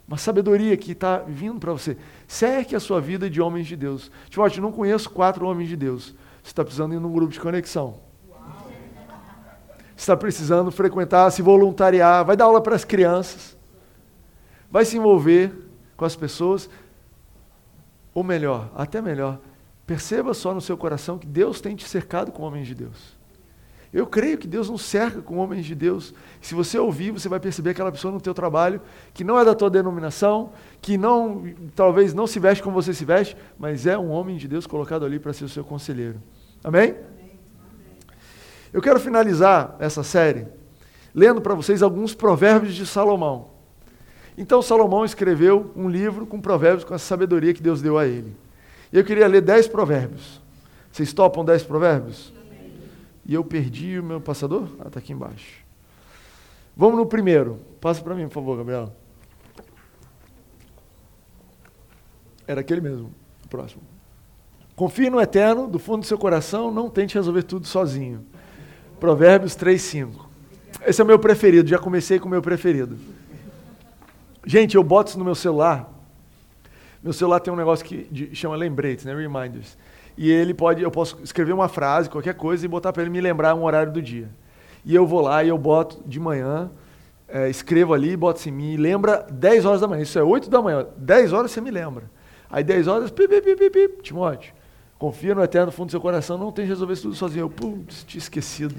Uma 0.07 0.17
sabedoria 0.17 0.77
que 0.77 0.93
está 0.93 1.19
vindo 1.19 1.59
para 1.59 1.73
você. 1.73 1.97
Cerque 2.29 2.77
a 2.77 2.81
sua 2.81 3.01
vida 3.01 3.29
de 3.29 3.41
homens 3.41 3.67
de 3.67 3.77
Deus. 3.77 4.11
Timóteo, 4.31 4.63
não 4.63 4.71
conheço 4.71 5.11
quatro 5.11 5.47
homens 5.47 5.69
de 5.69 5.77
Deus. 5.77 6.15
Você 6.43 6.51
está 6.51 6.63
precisando 6.63 6.95
ir 6.95 7.01
num 7.01 7.13
grupo 7.13 7.33
de 7.33 7.41
conexão. 7.41 7.99
Você 9.97 10.03
está 10.03 10.17
precisando 10.17 10.71
frequentar, 10.71 11.31
se 11.33 11.41
voluntariar, 11.41 12.25
vai 12.25 12.37
dar 12.37 12.45
aula 12.45 12.61
para 12.61 12.77
as 12.77 12.85
crianças, 12.85 13.57
vai 14.71 14.85
se 14.85 14.99
envolver 14.99 15.53
com 15.97 16.05
as 16.05 16.15
pessoas. 16.15 16.69
Ou 18.13 18.23
melhor, 18.23 18.71
até 18.77 19.01
melhor, 19.01 19.41
perceba 19.87 20.35
só 20.35 20.53
no 20.53 20.61
seu 20.61 20.77
coração 20.77 21.19
que 21.19 21.27
Deus 21.27 21.63
tem 21.63 21.75
te 21.75 21.89
cercado 21.89 22.31
com 22.31 22.43
homens 22.43 22.67
de 22.67 22.75
Deus. 22.75 23.16
Eu 23.93 24.07
creio 24.07 24.37
que 24.37 24.47
Deus 24.47 24.69
nos 24.69 24.83
cerca 24.83 25.23
com 25.23 25.37
homens 25.37 25.65
de 25.65 25.75
Deus. 25.75 26.13
Se 26.41 26.55
você 26.55 26.79
ouvir, 26.79 27.13
você 27.13 27.29
vai 27.29 27.41
perceber 27.41 27.71
aquela 27.71 27.91
pessoa 27.93 28.13
no 28.13 28.21
teu 28.21 28.35
trabalho 28.35 28.81
que 29.15 29.25
não 29.25 29.39
é 29.39 29.45
da 29.45 29.55
tua 29.55 29.71
denominação, 29.71 30.53
que 30.83 30.99
não 30.99 31.45
talvez 31.75 32.13
não 32.13 32.27
se 32.27 32.39
veste 32.39 32.63
como 32.63 32.75
você 32.75 32.93
se 32.93 33.05
veste, 33.05 33.37
mas 33.59 33.87
é 33.87 33.97
um 33.97 34.11
homem 34.11 34.37
de 34.37 34.49
Deus 34.49 34.67
colocado 34.67 35.05
ali 35.05 35.19
para 35.19 35.33
ser 35.33 35.45
o 35.45 35.49
seu 35.49 35.65
conselheiro. 35.65 36.21
Amém? 36.63 36.95
Eu 38.73 38.83
quero 38.83 39.01
finalizar 39.01 39.77
essa 39.79 40.03
série 40.03 40.47
lendo 41.15 41.41
para 41.41 41.55
vocês 41.55 41.83
alguns 41.83 42.15
provérbios 42.15 42.75
de 42.75 42.87
Salomão. 42.87 43.49
Então 44.37 44.61
Salomão 44.61 45.03
escreveu 45.03 45.73
um 45.75 45.89
livro 45.89 46.27
com 46.27 46.39
provérbios, 46.39 46.85
com 46.85 46.93
a 46.93 46.99
sabedoria 46.99 47.55
que 47.55 47.63
Deus 47.63 47.81
deu 47.81 47.97
a 47.97 48.07
ele. 48.07 48.37
E 48.93 48.99
eu 48.99 49.05
queria 49.05 49.27
ler 49.27 49.41
dez 49.41 49.67
provérbios. 49.67 50.43
Vocês 50.93 51.13
topam 51.15 51.43
dez 51.43 51.63
provérbios? 51.63 52.36
E 53.27 53.35
eu 53.35 53.45
perdi 53.45 53.99
o 53.99 54.05
meu 54.05 54.21
passador? 54.21 54.69
Ah, 54.79 54.87
está 54.87 55.01
aqui 55.01 55.13
embaixo. 55.13 55.65
Vamos 56.77 56.97
no 56.97 57.07
primeiro. 57.07 57.59
Passa 57.81 58.01
para 58.01 58.15
mim, 58.15 58.29
por 58.29 58.35
favor, 58.35 58.57
Gabriel. 58.59 58.95
Era 62.47 62.61
aquele 62.61 62.81
mesmo. 62.81 63.13
O 63.45 63.49
próximo. 63.49 63.83
Confie 64.77 65.11
no 65.11 65.21
eterno, 65.21 65.67
do 65.67 65.79
fundo 65.79 66.01
do 66.01 66.07
seu 66.07 66.19
coração, 66.19 66.71
não 66.71 66.89
tente 66.89 67.15
resolver 67.15 67.43
tudo 67.43 67.67
sozinho. 67.67 68.25
Provérbios 69.01 69.55
3, 69.55 69.81
5. 69.81 70.31
Esse 70.87 71.01
é 71.01 71.05
o 71.05 71.07
meu 71.07 71.19
preferido, 71.19 71.69
já 71.69 71.79
comecei 71.79 72.21
com 72.21 72.27
o 72.27 72.31
meu 72.31 72.43
preferido. 72.43 72.97
Gente, 74.45 74.77
eu 74.77 74.85
boto 74.85 75.11
isso 75.11 75.19
no 75.19 75.25
meu 75.25 75.35
celular. 75.35 75.93
Meu 77.03 77.13
celular 77.13 77.41
tem 77.41 77.53
um 77.53 77.57
negócio 77.57 77.85
que 77.85 78.31
chama 78.35 78.55
lembretes, 78.55 79.05
né? 79.05 79.15
Reminders. 79.15 79.77
E 80.17 80.31
ele 80.31 80.55
pode, 80.55 80.83
eu 80.83 80.91
posso 80.91 81.19
escrever 81.23 81.53
uma 81.53 81.69
frase, 81.69 82.09
qualquer 82.09 82.35
coisa, 82.35 82.65
e 82.65 82.69
botar 82.69 82.93
para 82.93 83.03
ele 83.03 83.11
me 83.11 83.21
lembrar 83.21 83.55
um 83.55 83.65
horário 83.65 83.93
do 83.93 84.01
dia. 84.01 84.31
E 84.85 84.95
eu 84.95 85.07
vou 85.07 85.21
lá 85.21 85.45
e 85.45 85.49
eu 85.49 85.59
boto 85.59 86.03
de 86.07 86.19
manhã, 86.19 86.71
é, 87.29 87.51
escrevo 87.51 87.93
ali, 87.93 88.17
boto 88.17 88.41
assim, 88.41 88.51
me 88.51 88.77
lembra 88.77 89.27
10 89.31 89.65
horas 89.65 89.81
da 89.81 89.89
manhã. 89.89 90.03
Isso 90.03 90.19
é 90.19 90.23
8 90.23 90.49
da 90.49 90.63
manhã. 90.63 90.87
10 90.97 91.33
horas 91.33 91.51
você 91.51 91.61
me 91.61 91.71
lembra. 91.71 92.11
Aí 92.49 92.65
10 92.65 92.87
horas, 92.87 93.11
pi, 93.11 93.29
pi, 93.29 93.41
pi, 93.41 93.57
pi, 93.57 93.71
pi, 93.71 93.89
Timóteo, 94.03 94.55
confia 94.99 95.35
no 95.35 95.43
eterno 95.43 95.73
fundo 95.73 95.89
do 95.89 95.91
seu 95.91 96.01
coração, 96.01 96.39
não 96.39 96.53
tem 96.53 96.65
que 96.65 96.71
resolver 96.71 96.95
isso 96.95 97.03
tudo 97.03 97.15
sozinho. 97.15 97.45
Eu, 97.45 97.51
putz, 97.51 98.05
tinha 98.05 98.19
esquecido. 98.19 98.75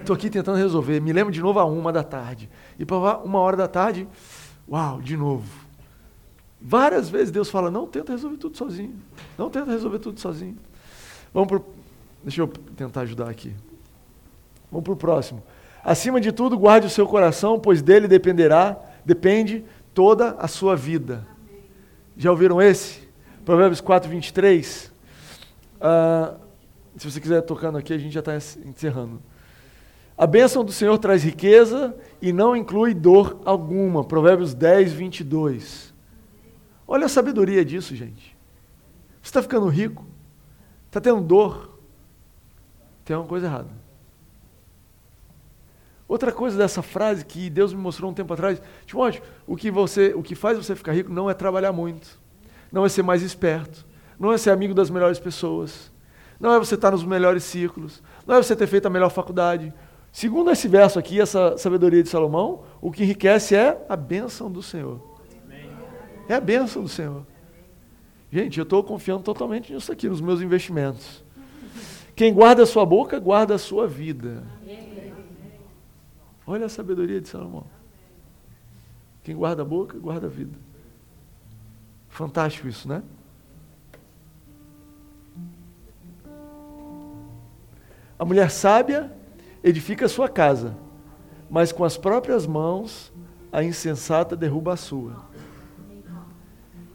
Estou 0.00 0.14
aqui 0.14 0.28
tentando 0.28 0.58
resolver. 0.58 1.00
Me 1.00 1.12
lembro 1.12 1.32
de 1.32 1.40
novo 1.40 1.60
a 1.60 1.64
uma 1.64 1.92
da 1.92 2.02
tarde. 2.02 2.50
E 2.78 2.84
para 2.84 3.18
uma 3.18 3.38
hora 3.38 3.56
da 3.56 3.68
tarde, 3.68 4.08
Uau, 4.68 5.00
de 5.00 5.16
novo. 5.16 5.61
Várias 6.64 7.08
vezes 7.08 7.30
Deus 7.30 7.50
fala: 7.50 7.70
não 7.70 7.86
tenta 7.86 8.12
resolver 8.12 8.36
tudo 8.36 8.56
sozinho. 8.56 8.94
Não 9.36 9.50
tenta 9.50 9.70
resolver 9.70 9.98
tudo 9.98 10.20
sozinho. 10.20 10.56
Vamos 11.34 11.48
para. 11.48 11.60
Deixa 12.22 12.40
eu 12.40 12.46
tentar 12.46 13.00
ajudar 13.00 13.28
aqui. 13.28 13.52
Vamos 14.70 14.84
para 14.84 14.92
o 14.92 14.96
próximo. 14.96 15.42
Acima 15.84 16.20
de 16.20 16.30
tudo, 16.30 16.56
guarde 16.56 16.86
o 16.86 16.90
seu 16.90 17.06
coração, 17.06 17.58
pois 17.58 17.82
dele 17.82 18.06
dependerá, 18.06 18.78
depende 19.04 19.64
toda 19.92 20.36
a 20.38 20.46
sua 20.46 20.76
vida. 20.76 21.26
Já 22.16 22.30
ouviram 22.30 22.62
esse? 22.62 23.00
Provérbios 23.44 23.80
4, 23.80 24.08
23. 24.08 24.92
Uh, 25.76 26.36
se 26.96 27.10
você 27.10 27.20
quiser 27.20 27.42
tocando 27.42 27.78
aqui, 27.78 27.92
a 27.92 27.98
gente 27.98 28.12
já 28.12 28.20
está 28.20 28.36
encerrando. 28.64 29.20
A 30.16 30.26
bênção 30.26 30.64
do 30.64 30.70
Senhor 30.70 30.96
traz 30.98 31.24
riqueza 31.24 31.96
e 32.20 32.32
não 32.32 32.54
inclui 32.54 32.94
dor 32.94 33.40
alguma. 33.44 34.04
Provérbios 34.04 34.54
10, 34.54 34.92
22. 34.92 35.91
Olha 36.92 37.06
a 37.06 37.08
sabedoria 37.08 37.64
disso, 37.64 37.96
gente. 37.96 38.36
Você 39.22 39.30
está 39.30 39.40
ficando 39.40 39.66
rico? 39.66 40.04
Está 40.88 41.00
tendo 41.00 41.22
dor? 41.22 41.78
Tem 43.02 43.16
uma 43.16 43.24
coisa 43.24 43.46
errada. 43.46 43.70
Outra 46.06 46.30
coisa 46.30 46.58
dessa 46.58 46.82
frase 46.82 47.24
que 47.24 47.48
Deus 47.48 47.72
me 47.72 47.80
mostrou 47.80 48.10
um 48.10 48.14
tempo 48.14 48.34
atrás, 48.34 48.60
Timóteo, 48.84 49.22
o 49.46 49.56
que, 49.56 49.70
você, 49.70 50.12
o 50.14 50.22
que 50.22 50.34
faz 50.34 50.58
você 50.58 50.76
ficar 50.76 50.92
rico 50.92 51.10
não 51.10 51.30
é 51.30 51.32
trabalhar 51.32 51.72
muito, 51.72 52.20
não 52.70 52.84
é 52.84 52.90
ser 52.90 53.02
mais 53.02 53.22
esperto, 53.22 53.86
não 54.18 54.30
é 54.30 54.36
ser 54.36 54.50
amigo 54.50 54.74
das 54.74 54.90
melhores 54.90 55.18
pessoas, 55.18 55.90
não 56.38 56.52
é 56.52 56.58
você 56.58 56.74
estar 56.74 56.90
nos 56.90 57.04
melhores 57.04 57.42
círculos, 57.42 58.02
não 58.26 58.34
é 58.34 58.42
você 58.42 58.54
ter 58.54 58.66
feito 58.66 58.84
a 58.84 58.90
melhor 58.90 59.08
faculdade, 59.08 59.72
Segundo 60.12 60.50
esse 60.50 60.68
verso 60.68 60.98
aqui, 60.98 61.18
essa 61.18 61.56
sabedoria 61.56 62.02
de 62.02 62.08
Salomão, 62.10 62.64
o 62.82 62.92
que 62.92 63.02
enriquece 63.02 63.56
é 63.56 63.82
a 63.88 63.96
bênção 63.96 64.52
do 64.52 64.62
Senhor. 64.62 65.11
É 66.28 66.34
a 66.34 66.40
bênção 66.40 66.82
do 66.82 66.88
Senhor. 66.88 67.26
Gente, 68.30 68.58
eu 68.58 68.62
estou 68.62 68.82
confiando 68.82 69.22
totalmente 69.22 69.72
nisso 69.72 69.92
aqui, 69.92 70.08
nos 70.08 70.20
meus 70.20 70.40
investimentos. 70.40 71.22
Quem 72.16 72.32
guarda 72.32 72.62
a 72.62 72.66
sua 72.66 72.86
boca, 72.86 73.18
guarda 73.18 73.54
a 73.54 73.58
sua 73.58 73.86
vida. 73.86 74.42
Olha 76.46 76.66
a 76.66 76.68
sabedoria 76.68 77.20
de 77.20 77.28
Salomão. 77.28 77.66
Quem 79.22 79.36
guarda 79.36 79.62
a 79.62 79.64
boca, 79.64 79.98
guarda 79.98 80.26
a 80.26 80.30
vida. 80.30 80.58
Fantástico 82.08 82.68
isso, 82.68 82.88
né? 82.88 83.02
A 88.18 88.24
mulher 88.24 88.50
sábia 88.50 89.12
edifica 89.64 90.06
a 90.06 90.08
sua 90.08 90.28
casa, 90.28 90.76
mas 91.50 91.72
com 91.72 91.84
as 91.84 91.96
próprias 91.96 92.46
mãos 92.46 93.12
a 93.50 93.62
insensata 93.62 94.36
derruba 94.36 94.74
a 94.74 94.76
sua. 94.76 95.31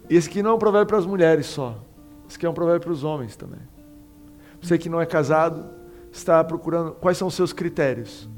Esse 0.09 0.29
aqui 0.29 0.41
não 0.41 0.51
é 0.51 0.53
um 0.53 0.59
provérbio 0.59 0.87
para 0.87 0.97
as 0.97 1.05
mulheres 1.05 1.45
só. 1.47 1.75
Esse 2.27 2.37
aqui 2.37 2.45
é 2.45 2.49
um 2.49 2.53
provérbio 2.53 2.81
para 2.81 2.91
os 2.91 3.03
homens 3.03 3.35
também. 3.35 3.59
Você 4.61 4.77
que 4.77 4.89
não 4.89 5.01
é 5.01 5.05
casado, 5.05 5.65
está 6.11 6.43
procurando. 6.43 6.91
Quais 6.93 7.17
são 7.17 7.27
os 7.27 7.33
seus 7.33 7.53
critérios? 7.53 8.29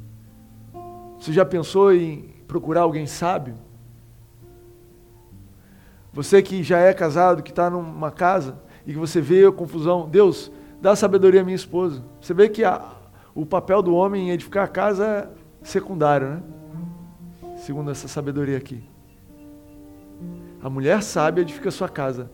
Você 1.20 1.32
já 1.32 1.46
pensou 1.46 1.94
em 1.94 2.34
procurar 2.48 2.82
alguém 2.82 3.06
sábio? 3.06 3.56
Você 6.12 6.42
que 6.42 6.64
já 6.64 6.80
é 6.80 6.94
casado, 6.94 7.44
que 7.44 7.52
está 7.52 7.70
numa 7.70 8.12
casa 8.12 8.60
e 8.86 8.94
que 8.94 8.98
você 8.98 9.22
vê 9.22 9.46
a 9.46 9.52
confusão, 9.52 10.10
Deus, 10.10 10.52
dá 10.82 10.96
sabedoria 10.96 11.42
à 11.42 11.44
minha 11.44 11.56
esposa. 11.56 12.04
Você 12.20 12.34
vê 12.34 12.50
que 12.50 12.64
a, 12.64 12.84
o 13.36 13.46
papel 13.46 13.82
do 13.82 13.94
homem 13.94 14.30
em 14.30 14.32
edificar 14.32 14.66
a 14.66 14.68
casa 14.68 15.06
é 15.06 15.30
secundário, 15.62 16.30
né? 16.30 16.44
Segundo 17.58 17.92
essa 17.92 18.08
sabedoria 18.08 18.58
aqui. 18.58 18.89
A 20.62 20.70
mulher 20.70 21.02
sábia 21.02 21.42
edifica 21.42 21.72
sua 21.72 21.88
casa, 21.88 22.30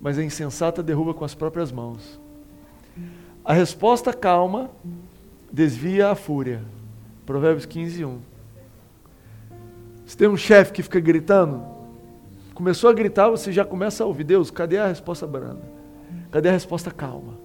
mas 0.00 0.18
a 0.18 0.24
insensata 0.24 0.82
derruba 0.82 1.14
com 1.14 1.24
as 1.24 1.34
próprias 1.34 1.70
mãos. 1.70 2.20
A 3.44 3.52
resposta 3.52 4.12
calma 4.12 4.70
desvia 5.52 6.08
a 6.08 6.14
fúria. 6.14 6.62
Provérbios 7.24 7.66
15, 7.66 8.04
1. 8.04 8.18
Se 10.04 10.16
tem 10.16 10.26
um 10.26 10.36
chefe 10.36 10.72
que 10.72 10.82
fica 10.82 10.98
gritando, 10.98 11.62
começou 12.54 12.90
a 12.90 12.92
gritar, 12.92 13.28
você 13.28 13.52
já 13.52 13.64
começa 13.64 14.02
a 14.02 14.06
ouvir, 14.06 14.24
Deus, 14.24 14.50
cadê 14.50 14.76
a 14.78 14.88
resposta 14.88 15.26
branda? 15.26 15.62
Cadê 16.32 16.48
a 16.48 16.52
resposta 16.52 16.90
calma? 16.90 17.38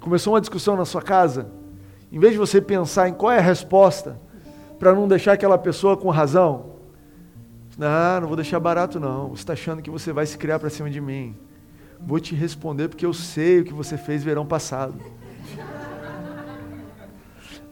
Começou 0.00 0.32
uma 0.32 0.40
discussão 0.40 0.76
na 0.76 0.84
sua 0.84 1.02
casa, 1.02 1.46
em 2.10 2.18
vez 2.18 2.32
de 2.32 2.38
você 2.38 2.60
pensar 2.60 3.08
em 3.08 3.14
qual 3.14 3.30
é 3.30 3.38
a 3.38 3.42
resposta, 3.42 4.16
para 4.78 4.92
não 4.92 5.06
deixar 5.06 5.34
aquela 5.34 5.56
pessoa 5.56 5.96
com 5.96 6.08
razão, 6.10 6.79
não, 7.80 8.20
não 8.20 8.28
vou 8.28 8.36
deixar 8.36 8.60
barato 8.60 9.00
não, 9.00 9.30
você 9.30 9.40
está 9.40 9.54
achando 9.54 9.80
que 9.80 9.88
você 9.88 10.12
vai 10.12 10.26
se 10.26 10.36
criar 10.36 10.58
para 10.58 10.68
cima 10.68 10.90
de 10.90 11.00
mim. 11.00 11.34
Vou 11.98 12.20
te 12.20 12.34
responder 12.34 12.88
porque 12.88 13.06
eu 13.06 13.14
sei 13.14 13.60
o 13.60 13.64
que 13.64 13.72
você 13.72 13.96
fez 13.96 14.22
verão 14.22 14.44
passado. 14.44 15.00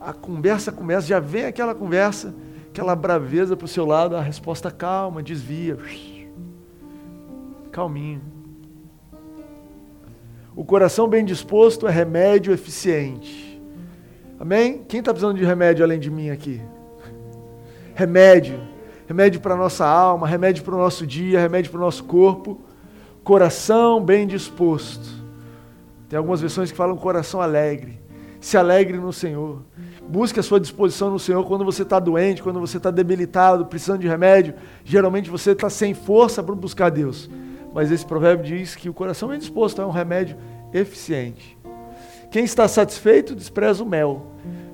A 0.01 0.15
conversa 0.15 0.73
começa, 0.73 1.07
já 1.07 1.21
vem 1.21 1.45
aquela 1.45 1.75
conversa, 1.75 2.35
aquela 2.71 2.97
braveza 2.97 3.55
para 3.55 3.67
o 3.67 3.69
seu 3.69 3.85
lado, 3.85 4.17
a 4.17 4.23
resposta 4.23 4.71
calma, 4.71 5.23
desvia. 5.23 5.77
Calminho. 7.71 8.23
O 10.57 10.65
coração 10.65 11.07
bem 11.07 11.23
disposto 11.23 11.87
é 11.87 11.91
remédio 11.91 12.51
eficiente. 12.55 13.61
Amém? 14.41 14.85
Quem 14.89 15.01
está 15.01 15.13
precisando 15.13 15.37
de 15.37 15.45
remédio 15.45 15.85
além 15.85 16.01
de 16.01 16.11
mim 16.11 16.31
aqui? 16.31 16.63
Remédio. 17.95 18.78
Remédio 19.09 19.41
para 19.41 19.55
a 19.55 19.57
nossa 19.57 19.85
alma, 19.85 20.29
remédio 20.29 20.63
para 20.63 20.77
o 20.77 20.79
nosso 20.79 21.05
dia, 21.05 21.41
remédio 21.41 21.73
para 21.73 21.79
o 21.79 21.85
nosso 21.85 22.05
corpo 22.05 22.61
coração 23.29 24.03
bem 24.03 24.27
disposto. 24.27 25.07
Tem 26.09 26.17
algumas 26.17 26.41
versões 26.41 26.71
que 26.71 26.77
falam 26.79 26.97
coração 26.97 27.43
alegre. 27.43 28.01
Se 28.41 28.57
alegre 28.57 28.97
no 28.97 29.13
Senhor. 29.13 29.61
Busque 30.09 30.41
a 30.41 30.43
sua 30.43 30.59
disposição 30.59 31.11
no 31.11 31.19
Senhor 31.19 31.45
quando 31.47 31.63
você 31.63 31.83
está 31.83 31.99
doente, 31.99 32.43
quando 32.43 32.59
você 32.59 32.79
está 32.79 32.91
debilitado, 32.91 33.67
precisando 33.67 34.01
de 34.01 34.09
remédio. 34.09 34.55
Geralmente 34.83 35.29
você 35.29 35.51
está 35.51 35.69
sem 35.69 35.93
força 35.93 36.43
para 36.43 36.55
buscar 36.55 36.91
Deus. 36.91 37.29
Mas 37.75 37.93
esse 37.93 38.07
provérbio 38.07 38.47
diz 38.47 38.75
que 38.75 38.89
o 38.89 38.95
coração 38.95 39.29
bem 39.29 39.39
disposto 39.39 39.83
é 39.83 39.85
um 39.85 39.91
remédio 39.91 40.39
eficiente. 40.73 41.59
Quem 42.31 42.45
está 42.45 42.67
satisfeito 42.67 43.35
despreza 43.35 43.85
o 43.85 43.87
mel, 43.87 44.25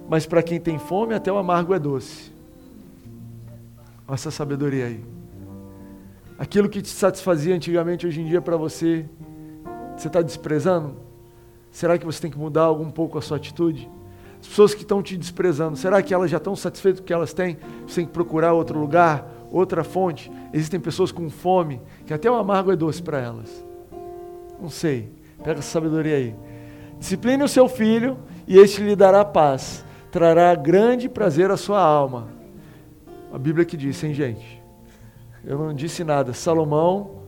mas 0.09 0.27
para 0.27 0.44
quem 0.44 0.61
tem 0.61 0.79
fome 0.79 1.12
até 1.12 1.33
o 1.33 1.38
amargo 1.38 1.75
é 1.75 1.79
doce. 1.81 2.34
Olha 4.07 4.14
essa 4.14 4.31
sabedoria 4.31 4.87
aí. 4.87 5.05
Aquilo 6.38 6.69
que 6.69 6.83
te 6.83 6.88
satisfazia 6.88 7.55
antigamente, 7.55 8.07
hoje 8.07 8.21
em 8.21 8.27
dia, 8.27 8.40
para 8.40 8.57
você, 8.57 9.09
você 9.97 10.09
está 10.09 10.21
desprezando? 10.21 10.97
Será 11.71 11.97
que 11.97 12.05
você 12.05 12.21
tem 12.21 12.31
que 12.31 12.38
mudar 12.38 12.62
algum 12.62 12.90
pouco 12.90 13.19
a 13.19 13.23
sua 13.23 13.37
atitude? 13.37 13.90
As 14.40 14.49
pessoas 14.49 14.75
que 14.75 14.83
estão 14.83 15.03
te 15.03 15.17
desprezando, 15.17 15.77
será 15.77 16.03
que 16.03 16.12
elas 16.12 16.31
já 16.31 16.37
estão 16.37 16.55
satisfeitas 16.55 17.01
com 17.01 17.05
o 17.05 17.07
que 17.07 17.12
elas 17.12 17.33
têm? 17.33 17.57
Você 17.87 17.97
tem 17.97 18.07
que 18.07 18.12
procurar 18.12 18.53
outro 18.53 18.79
lugar, 18.79 19.27
outra 19.51 19.83
fonte? 19.83 20.31
Existem 20.53 20.79
pessoas 20.79 21.11
com 21.11 21.31
fome, 21.31 21.81
que 22.05 22.12
até 22.12 22.31
o 22.31 22.35
amargo 22.35 22.71
é 22.71 22.77
doce 22.77 23.03
para 23.03 23.19
elas. 23.19 23.64
Não 24.61 24.69
sei. 24.69 25.11
Pega 25.43 25.61
essa 25.61 25.71
sabedoria 25.71 26.17
aí. 26.17 26.35
Discipline 26.99 27.43
o 27.43 27.49
seu 27.49 27.69
filho 27.69 28.19
e 28.47 28.59
este 28.59 28.83
lhe 28.83 28.95
dará 28.95 29.25
paz. 29.25 29.85
Trará 30.11 30.55
grande 30.55 31.09
prazer 31.09 31.51
à 31.51 31.57
sua 31.57 31.81
alma. 31.81 32.34
A 33.35 33.38
Bíblia 33.38 33.64
que 33.64 33.77
diz, 33.77 34.01
hein, 34.05 34.14
gente? 34.14 34.62
Eu 35.44 35.59
não 35.59 35.75
disse 35.75 36.05
nada. 36.05 36.33
Salomão, 36.33 37.25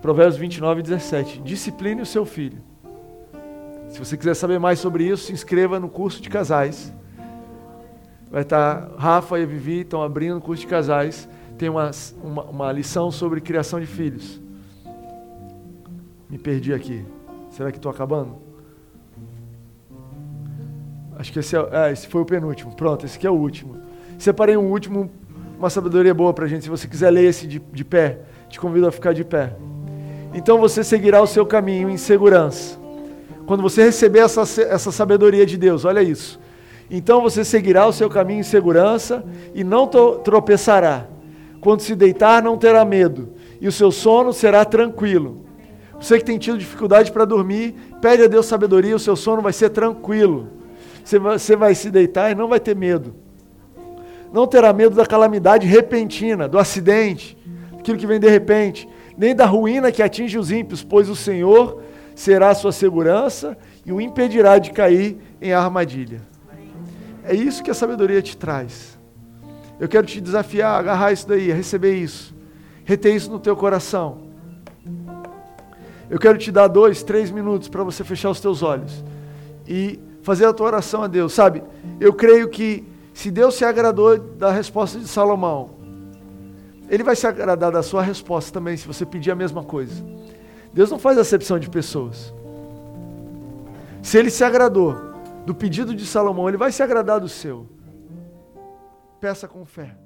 Provérbios 0.00 0.36
29, 0.36 0.80
17. 0.80 1.40
Discipline 1.40 2.00
o 2.00 2.06
seu 2.06 2.24
filho. 2.24 2.62
Se 3.88 3.98
você 3.98 4.16
quiser 4.16 4.34
saber 4.34 4.60
mais 4.60 4.78
sobre 4.78 5.02
isso, 5.02 5.24
se 5.24 5.32
inscreva 5.32 5.80
no 5.80 5.88
curso 5.88 6.22
de 6.22 6.30
casais. 6.30 6.94
Vai 8.30 8.42
estar, 8.42 8.92
Rafa 8.96 9.36
e 9.40 9.42
a 9.42 9.46
Vivi 9.46 9.80
estão 9.80 10.04
abrindo 10.04 10.36
o 10.36 10.40
curso 10.40 10.60
de 10.60 10.68
casais. 10.68 11.28
Tem 11.58 11.68
uma, 11.68 11.90
uma, 12.22 12.42
uma 12.44 12.70
lição 12.70 13.10
sobre 13.10 13.40
criação 13.40 13.80
de 13.80 13.86
filhos. 13.86 14.40
Me 16.30 16.38
perdi 16.38 16.72
aqui. 16.72 17.04
Será 17.50 17.72
que 17.72 17.78
estou 17.78 17.90
acabando? 17.90 18.36
Acho 21.18 21.32
que 21.32 21.40
esse, 21.40 21.56
é, 21.56 21.68
é, 21.72 21.92
esse 21.92 22.06
foi 22.06 22.20
o 22.22 22.24
penúltimo. 22.24 22.72
Pronto, 22.76 23.04
esse 23.04 23.16
aqui 23.16 23.26
é 23.26 23.30
o 23.30 23.34
último. 23.34 23.82
Separei 24.16 24.56
um 24.56 24.70
último 24.70 25.10
uma 25.58 25.70
sabedoria 25.70 26.12
boa 26.12 26.32
para 26.32 26.44
a 26.44 26.48
gente. 26.48 26.64
Se 26.64 26.70
você 26.70 26.86
quiser 26.86 27.10
ler 27.10 27.24
esse 27.24 27.46
de, 27.46 27.58
de 27.58 27.84
pé, 27.84 28.20
te 28.48 28.58
convido 28.58 28.86
a 28.86 28.92
ficar 28.92 29.12
de 29.12 29.24
pé. 29.24 29.54
Então 30.32 30.58
você 30.58 30.82
seguirá 30.82 31.22
o 31.22 31.26
seu 31.26 31.46
caminho 31.46 31.88
em 31.88 31.96
segurança. 31.96 32.78
Quando 33.46 33.62
você 33.62 33.84
receber 33.84 34.20
essa, 34.20 34.42
essa 34.62 34.90
sabedoria 34.90 35.46
de 35.46 35.56
Deus, 35.56 35.84
olha 35.84 36.02
isso. 36.02 36.40
Então 36.90 37.22
você 37.22 37.44
seguirá 37.44 37.86
o 37.86 37.92
seu 37.92 38.10
caminho 38.10 38.40
em 38.40 38.44
segurança 38.44 39.24
e 39.54 39.62
não 39.62 39.86
tropeçará. 39.86 41.06
Quando 41.60 41.80
se 41.80 41.94
deitar, 41.94 42.42
não 42.42 42.58
terá 42.58 42.84
medo, 42.84 43.30
e 43.58 43.66
o 43.66 43.72
seu 43.72 43.90
sono 43.90 44.32
será 44.34 44.64
tranquilo. 44.66 45.44
Você 45.98 46.18
que 46.18 46.24
tem 46.24 46.36
tido 46.36 46.58
dificuldade 46.58 47.10
para 47.10 47.24
dormir, 47.24 47.74
pede 48.02 48.22
a 48.22 48.26
Deus 48.26 48.44
sabedoria, 48.44 48.94
o 48.94 48.98
seu 48.98 49.16
sono 49.16 49.40
vai 49.40 49.52
ser 49.52 49.70
tranquilo. 49.70 50.48
Você 51.02 51.18
vai, 51.18 51.38
você 51.38 51.56
vai 51.56 51.74
se 51.74 51.90
deitar 51.90 52.30
e 52.30 52.34
não 52.34 52.48
vai 52.48 52.60
ter 52.60 52.76
medo 52.76 53.23
não 54.34 54.48
terá 54.48 54.72
medo 54.72 54.96
da 54.96 55.06
calamidade 55.06 55.64
repentina, 55.64 56.48
do 56.48 56.58
acidente, 56.58 57.38
aquilo 57.78 57.96
que 57.96 58.04
vem 58.04 58.18
de 58.18 58.28
repente, 58.28 58.88
nem 59.16 59.32
da 59.32 59.46
ruína 59.46 59.92
que 59.92 60.02
atinge 60.02 60.36
os 60.36 60.50
ímpios, 60.50 60.82
pois 60.82 61.08
o 61.08 61.14
Senhor 61.14 61.80
será 62.16 62.48
a 62.48 62.54
sua 62.56 62.72
segurança 62.72 63.56
e 63.86 63.92
o 63.92 64.00
impedirá 64.00 64.58
de 64.58 64.72
cair 64.72 65.18
em 65.40 65.52
armadilha. 65.52 66.20
É 67.22 67.32
isso 67.32 67.62
que 67.62 67.70
a 67.70 67.74
sabedoria 67.74 68.20
te 68.20 68.36
traz. 68.36 68.98
Eu 69.78 69.86
quero 69.86 70.04
te 70.04 70.20
desafiar 70.20 70.72
a 70.74 70.78
agarrar 70.78 71.12
isso 71.12 71.28
daí, 71.28 71.52
a 71.52 71.54
receber 71.54 71.94
isso, 71.94 72.34
reter 72.84 73.14
isso 73.14 73.30
no 73.30 73.38
teu 73.38 73.54
coração. 73.54 74.22
Eu 76.10 76.18
quero 76.18 76.38
te 76.38 76.50
dar 76.50 76.66
dois, 76.66 77.04
três 77.04 77.30
minutos 77.30 77.68
para 77.68 77.84
você 77.84 78.02
fechar 78.02 78.30
os 78.30 78.40
teus 78.40 78.64
olhos 78.64 79.04
e 79.64 80.00
fazer 80.22 80.44
a 80.44 80.52
tua 80.52 80.66
oração 80.66 81.04
a 81.04 81.06
Deus. 81.06 81.32
Sabe, 81.32 81.62
eu 82.00 82.12
creio 82.12 82.48
que 82.48 82.92
se 83.14 83.30
Deus 83.30 83.54
se 83.54 83.64
agradou 83.64 84.18
da 84.18 84.50
resposta 84.50 84.98
de 84.98 85.06
Salomão, 85.06 85.70
Ele 86.90 87.04
vai 87.04 87.14
se 87.14 87.26
agradar 87.26 87.70
da 87.70 87.82
sua 87.82 88.02
resposta 88.02 88.52
também, 88.52 88.76
se 88.76 88.86
você 88.86 89.06
pedir 89.06 89.30
a 89.30 89.36
mesma 89.36 89.62
coisa. 89.62 90.04
Deus 90.72 90.90
não 90.90 90.98
faz 90.98 91.16
acepção 91.16 91.58
de 91.58 91.70
pessoas. 91.70 92.34
Se 94.02 94.18
Ele 94.18 94.30
se 94.30 94.42
agradou 94.42 94.96
do 95.46 95.54
pedido 95.54 95.94
de 95.94 96.04
Salomão, 96.04 96.48
Ele 96.48 96.58
vai 96.58 96.72
se 96.72 96.82
agradar 96.82 97.20
do 97.20 97.28
seu. 97.28 97.66
Peça 99.20 99.46
com 99.46 99.64
fé. 99.64 99.96